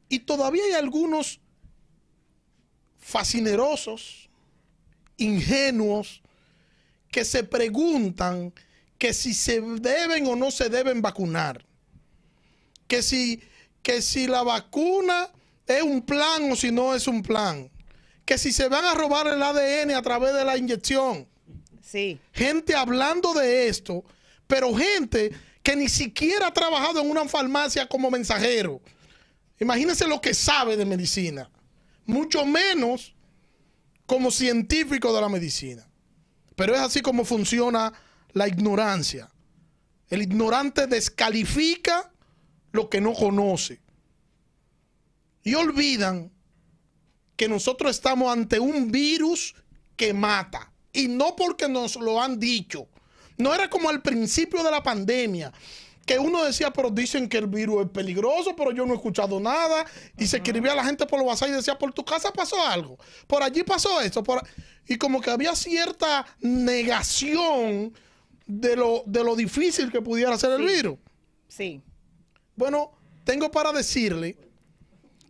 [0.08, 1.40] y todavía hay algunos
[2.98, 4.30] fascinerosos,
[5.16, 6.22] ingenuos,
[7.10, 8.52] que se preguntan
[8.98, 11.64] que si se deben o no se deben vacunar.
[12.88, 13.42] Que si,
[13.82, 15.30] que si la vacuna
[15.66, 17.70] es un plan o si no es un plan.
[18.24, 21.28] Que si se van a robar el ADN a través de la inyección.
[21.82, 22.18] Sí.
[22.32, 24.04] Gente hablando de esto,
[24.46, 28.80] pero gente que ni siquiera ha trabajado en una farmacia como mensajero.
[29.60, 31.50] Imagínense lo que sabe de medicina.
[32.06, 33.14] Mucho menos
[34.06, 35.88] como científico de la medicina.
[36.56, 37.92] Pero es así como funciona
[38.32, 39.30] la ignorancia.
[40.08, 42.12] El ignorante descalifica
[42.72, 43.80] lo que no conoce.
[45.42, 46.30] Y olvidan
[47.36, 49.54] que nosotros estamos ante un virus
[49.96, 50.72] que mata.
[50.92, 52.88] Y no porque nos lo han dicho.
[53.36, 55.52] No era como al principio de la pandemia,
[56.06, 59.40] que uno decía, pero dicen que el virus es peligroso, pero yo no he escuchado
[59.40, 59.84] nada.
[60.18, 62.64] Y se escribía a la gente por los WhatsApp y decía, por tu casa pasó
[62.64, 64.22] algo, por allí pasó esto.
[64.22, 64.38] Por...
[64.38, 64.46] a-".
[64.86, 67.92] Y como que había cierta negación
[68.46, 70.98] de lo, de lo difícil que pudiera ser el virus.
[71.48, 71.80] Sí.
[72.54, 72.92] Bueno,
[73.24, 74.36] tengo para decirle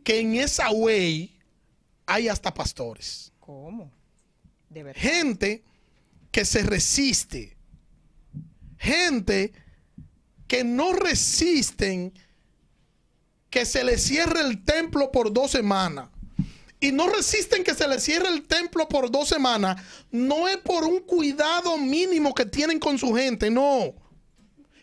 [0.02, 1.33] que en esa way
[2.06, 3.32] hay hasta pastores.
[3.40, 3.90] ¿Cómo?
[4.68, 5.00] De verdad.
[5.00, 5.64] Gente
[6.30, 7.54] que se resiste
[8.84, 9.52] gente
[10.46, 12.12] que no resisten
[13.50, 16.10] que se les cierre el templo por dos semanas.
[16.80, 19.80] Y no resisten que se les cierre el templo por dos semanas.
[20.10, 23.94] No es por un cuidado mínimo que tienen con su gente, no.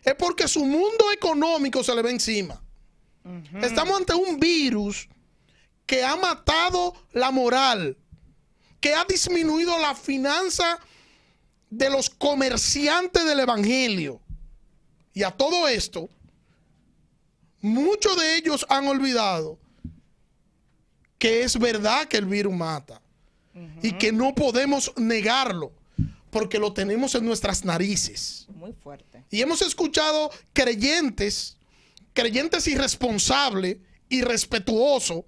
[0.03, 2.59] Es porque su mundo económico se le ve encima.
[3.61, 5.07] Estamos ante un virus
[5.91, 7.97] que ha matado la moral,
[8.79, 10.79] que ha disminuido la finanza
[11.69, 14.21] de los comerciantes del Evangelio.
[15.13, 16.09] Y a todo esto,
[17.59, 19.59] muchos de ellos han olvidado
[21.19, 23.01] que es verdad que el virus mata
[23.81, 25.73] y que no podemos negarlo
[26.29, 28.47] porque lo tenemos en nuestras narices.
[28.55, 29.25] Muy fuerte.
[29.29, 31.57] Y hemos escuchado creyentes,
[32.13, 33.75] creyentes irresponsables,
[34.07, 35.25] irrespetuosos.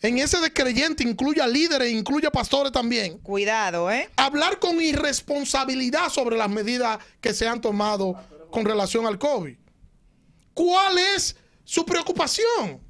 [0.00, 3.18] En ese de creyente incluye a líderes, incluye a pastores también.
[3.18, 4.08] Cuidado, ¿eh?
[4.16, 8.14] Hablar con irresponsabilidad sobre las medidas que se han tomado
[8.50, 9.56] con relación al COVID.
[10.54, 12.80] ¿Cuál es su preocupación?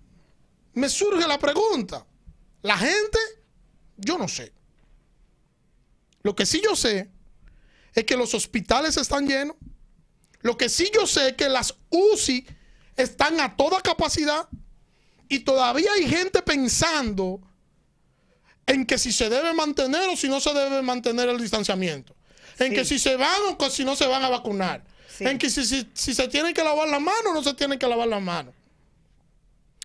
[0.74, 2.06] Me surge la pregunta.
[2.62, 3.18] La gente,
[3.96, 4.52] yo no sé.
[6.22, 7.10] Lo que sí yo sé
[7.94, 9.56] es que los hospitales están llenos.
[10.40, 12.46] Lo que sí yo sé es que las UCI
[12.96, 14.48] están a toda capacidad
[15.28, 17.40] y todavía hay gente pensando
[18.66, 22.14] en que si se debe mantener o si no se debe mantener el distanciamiento.
[22.58, 22.74] En Sí.
[22.74, 24.84] que si se van o que si no se van a vacunar.
[25.16, 25.24] Sí.
[25.24, 27.78] En que si, si- si se tienen que lavar las manos o no se tienen
[27.78, 28.54] que lavar las manos.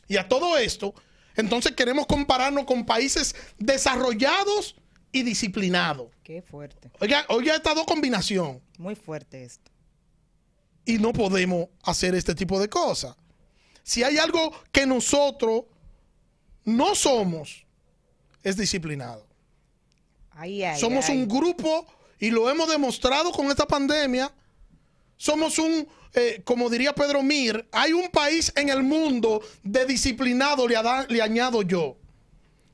[0.08, 0.94] Y a todo esto,
[1.36, 4.76] entonces queremos compararnos con países desarrollados
[5.12, 6.08] y disciplinados.
[6.24, 6.92] Qué fuerte.
[7.00, 8.62] Oiga, oiga esta dos combinación.
[8.78, 9.72] Muy fuerte esto.
[10.86, 13.16] Y no podemos hacer este tipo de cosas.
[13.84, 15.64] Si hay algo que nosotros
[16.66, 17.66] no somos,
[18.44, 19.26] es disciplinado.
[20.32, 21.18] Ay, ay, Somos ay.
[21.18, 21.86] un grupo,
[22.20, 24.34] y lo hemos demostrado con esta pandemia,
[25.18, 30.68] somos un, eh, como diría Pedro Mir, hay un país en el mundo de disciplinado,
[30.68, 31.98] le, ada- le añado yo,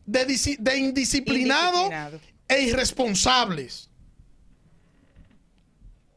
[0.05, 2.19] de, de indisciplinado, Indisciplinado.
[2.47, 3.89] e irresponsables.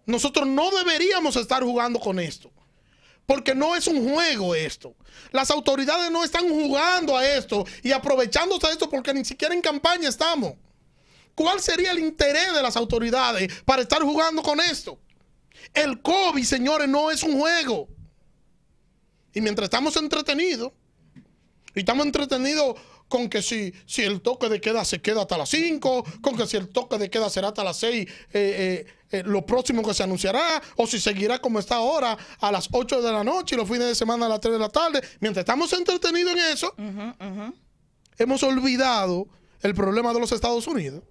[0.06, 2.50] Nosotros no deberíamos estar jugando con esto.
[3.26, 4.94] Porque no es un juego esto.
[5.30, 9.62] Las autoridades no están jugando a esto y aprovechándose de esto porque ni siquiera en
[9.62, 10.54] campaña estamos.
[11.34, 14.98] ¿Cuál sería el interés de las autoridades para estar jugando con esto?
[15.72, 17.88] El COVID, señores, no es un juego.
[19.32, 20.72] Y mientras estamos entretenidos,
[21.74, 22.76] y estamos entretenidos
[23.12, 26.46] con que si, si el toque de queda se queda hasta las 5, con que
[26.46, 29.92] si el toque de queda será hasta las 6, eh, eh, eh, lo próximo que
[29.92, 33.58] se anunciará, o si seguirá como está ahora a las 8 de la noche y
[33.58, 35.02] los fines de semana a las 3 de la tarde.
[35.20, 36.74] Mientras estamos entretenidos en eso,
[38.16, 39.28] hemos olvidado
[39.60, 41.02] el problema de los Estados Unidos.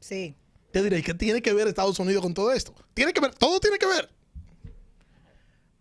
[0.00, 0.34] Sí.
[0.72, 2.74] Te diré, ¿qué tiene que ver Estados Unidos con todo esto?
[2.94, 4.10] Tiene que ver, todo tiene que ver.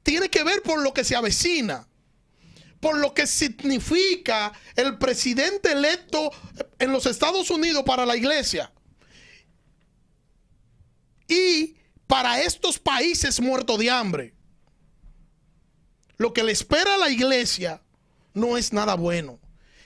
[0.03, 1.87] Tiene que ver por lo que se avecina,
[2.81, 6.31] por lo que significa el presidente electo
[6.79, 8.73] en los Estados Unidos para la iglesia.
[11.27, 11.77] Y
[12.07, 14.33] para estos países muertos de hambre.
[16.17, 17.81] Lo que le espera a la iglesia
[18.33, 19.39] no es nada bueno.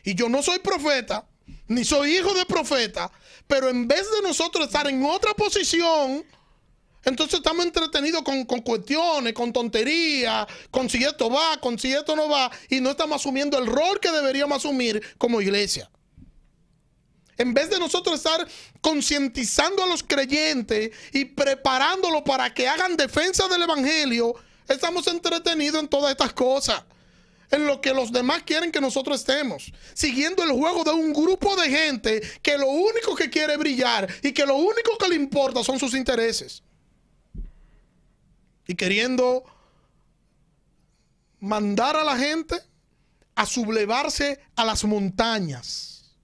[0.04, 1.28] Y yo no soy profeta,
[1.68, 3.12] ni soy hijo de profeta,
[3.46, 6.26] pero en vez de nosotros estar en otra posición,
[7.06, 12.28] entonces estamos entretenidos con, cuestiones, con tonterías, con si esto va, con si esto no
[12.28, 15.90] va, y no estamos asumiendo el rol que deberíamos asumir como iglesia.
[17.38, 18.48] En vez de nosotros estar
[18.82, 24.34] concientizando a los creyentes y preparándolos para que hagan defensa del Evangelio,
[24.68, 26.84] estamos entretenidos en todas estas cosas.
[27.52, 29.72] En lo que los demás quieren que nosotros estemos.
[29.94, 34.32] Siguiendo el juego de un grupo de gente que lo único que quiere brillar y
[34.32, 36.64] que lo único que le importa son sus intereses.
[38.68, 39.44] Y queriendo
[41.40, 42.56] mandar a la gente
[43.36, 46.16] a sublevarse a las montañas.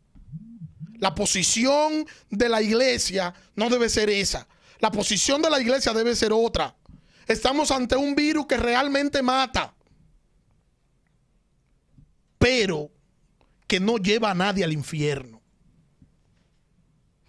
[0.98, 4.48] La posición de la iglesia no debe ser esa.
[4.80, 6.76] La posición de la iglesia debe ser otra.
[7.28, 9.74] Estamos ante un virus que realmente mata,
[12.38, 12.92] pero
[13.68, 15.42] que no lleva a nadie al infierno.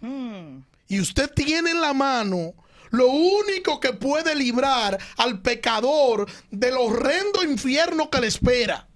[0.01, 0.59] Hmm.
[0.87, 2.53] Y usted tiene en la mano
[2.93, 8.87] lo único que puede librar al pecador del horrendo infierno que le espera.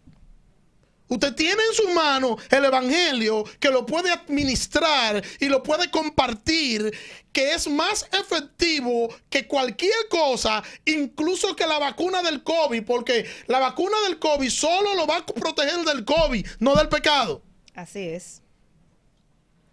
[1.08, 6.96] Usted tiene en su mano el Evangelio que lo puede administrar y lo puede compartir,
[7.32, 13.58] que es más efectivo que cualquier cosa, incluso que la vacuna del COVID, porque la
[13.58, 17.42] vacuna del COVID solo lo va a proteger del COVID, no del pecado.
[17.74, 18.44] Así es.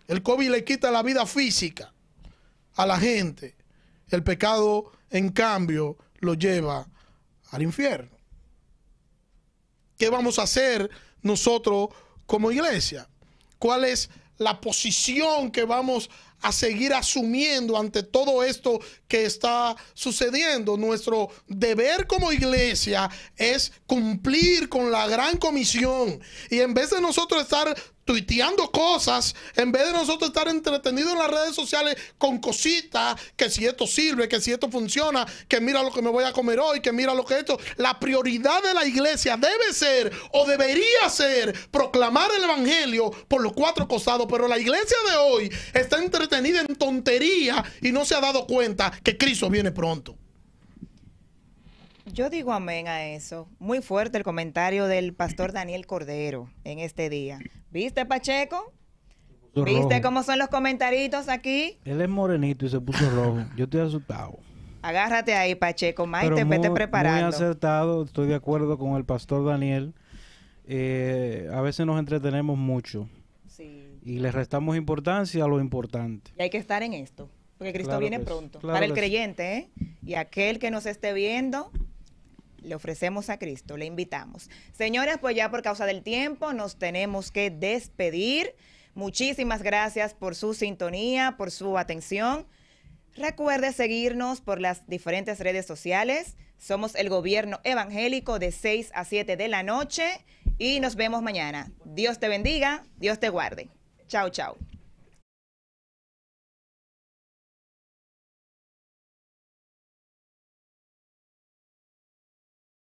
[0.08, 1.92] El COVID le quita la vida física
[2.74, 3.54] a la gente.
[4.08, 6.88] El pecado, en cambio, lo lleva
[7.50, 8.16] al infierno.
[9.98, 10.90] ¿Qué vamos a hacer
[11.22, 11.88] nosotros
[12.26, 13.08] como iglesia?
[13.58, 16.10] ¿Cuál es la posición que vamos
[16.44, 18.78] a seguir asumiendo ante todo esto
[19.08, 20.76] que está sucediendo.
[20.76, 26.20] Nuestro deber como iglesia es cumplir con la gran comisión.
[26.50, 27.74] Y en vez de nosotros estar
[28.04, 33.50] tuiteando cosas, en vez de nosotros estar entretenidos en las redes sociales con cositas, que
[33.50, 36.58] si esto sirve, que si esto funciona, que mira lo que me voy a comer
[36.58, 37.58] hoy, que mira lo que hecho.
[37.76, 43.52] La prioridad de la iglesia debe ser o debería ser proclamar el evangelio por los
[43.52, 48.20] cuatro costados, pero la iglesia de hoy está entretenida en tontería y no se ha
[48.20, 50.16] dado cuenta que Cristo viene pronto.
[52.06, 53.48] Yo digo amén a eso.
[53.58, 57.40] Muy fuerte el comentario del pastor Daniel Cordero en este día.
[57.74, 58.72] ¿Viste, Pacheco?
[59.52, 61.76] ¿Viste cómo son los comentaritos aquí?
[61.84, 63.44] Él es morenito y se puso rojo.
[63.56, 64.38] Yo estoy asustado.
[64.80, 66.06] Agárrate ahí, Pacheco.
[66.06, 67.26] Maite, vete preparando.
[67.26, 68.04] Muy acertado.
[68.04, 69.92] Estoy de acuerdo con el pastor Daniel.
[70.68, 73.08] Eh, a veces nos entretenemos mucho.
[73.48, 73.98] Sí.
[74.04, 76.30] Y le restamos importancia a lo importante.
[76.38, 77.28] Y hay que estar en esto.
[77.58, 78.60] Porque Cristo viene pronto.
[78.60, 79.70] Para el creyente, ¿eh?
[80.06, 81.72] Y aquel que nos esté viendo,
[82.64, 84.50] le ofrecemos a Cristo, le invitamos.
[84.72, 88.54] Señores, pues ya por causa del tiempo nos tenemos que despedir.
[88.94, 92.46] Muchísimas gracias por su sintonía, por su atención.
[93.16, 96.36] Recuerde seguirnos por las diferentes redes sociales.
[96.58, 100.24] Somos el gobierno evangélico de 6 a 7 de la noche
[100.58, 101.70] y nos vemos mañana.
[101.84, 103.68] Dios te bendiga, Dios te guarde.
[104.08, 104.56] Chao, chao.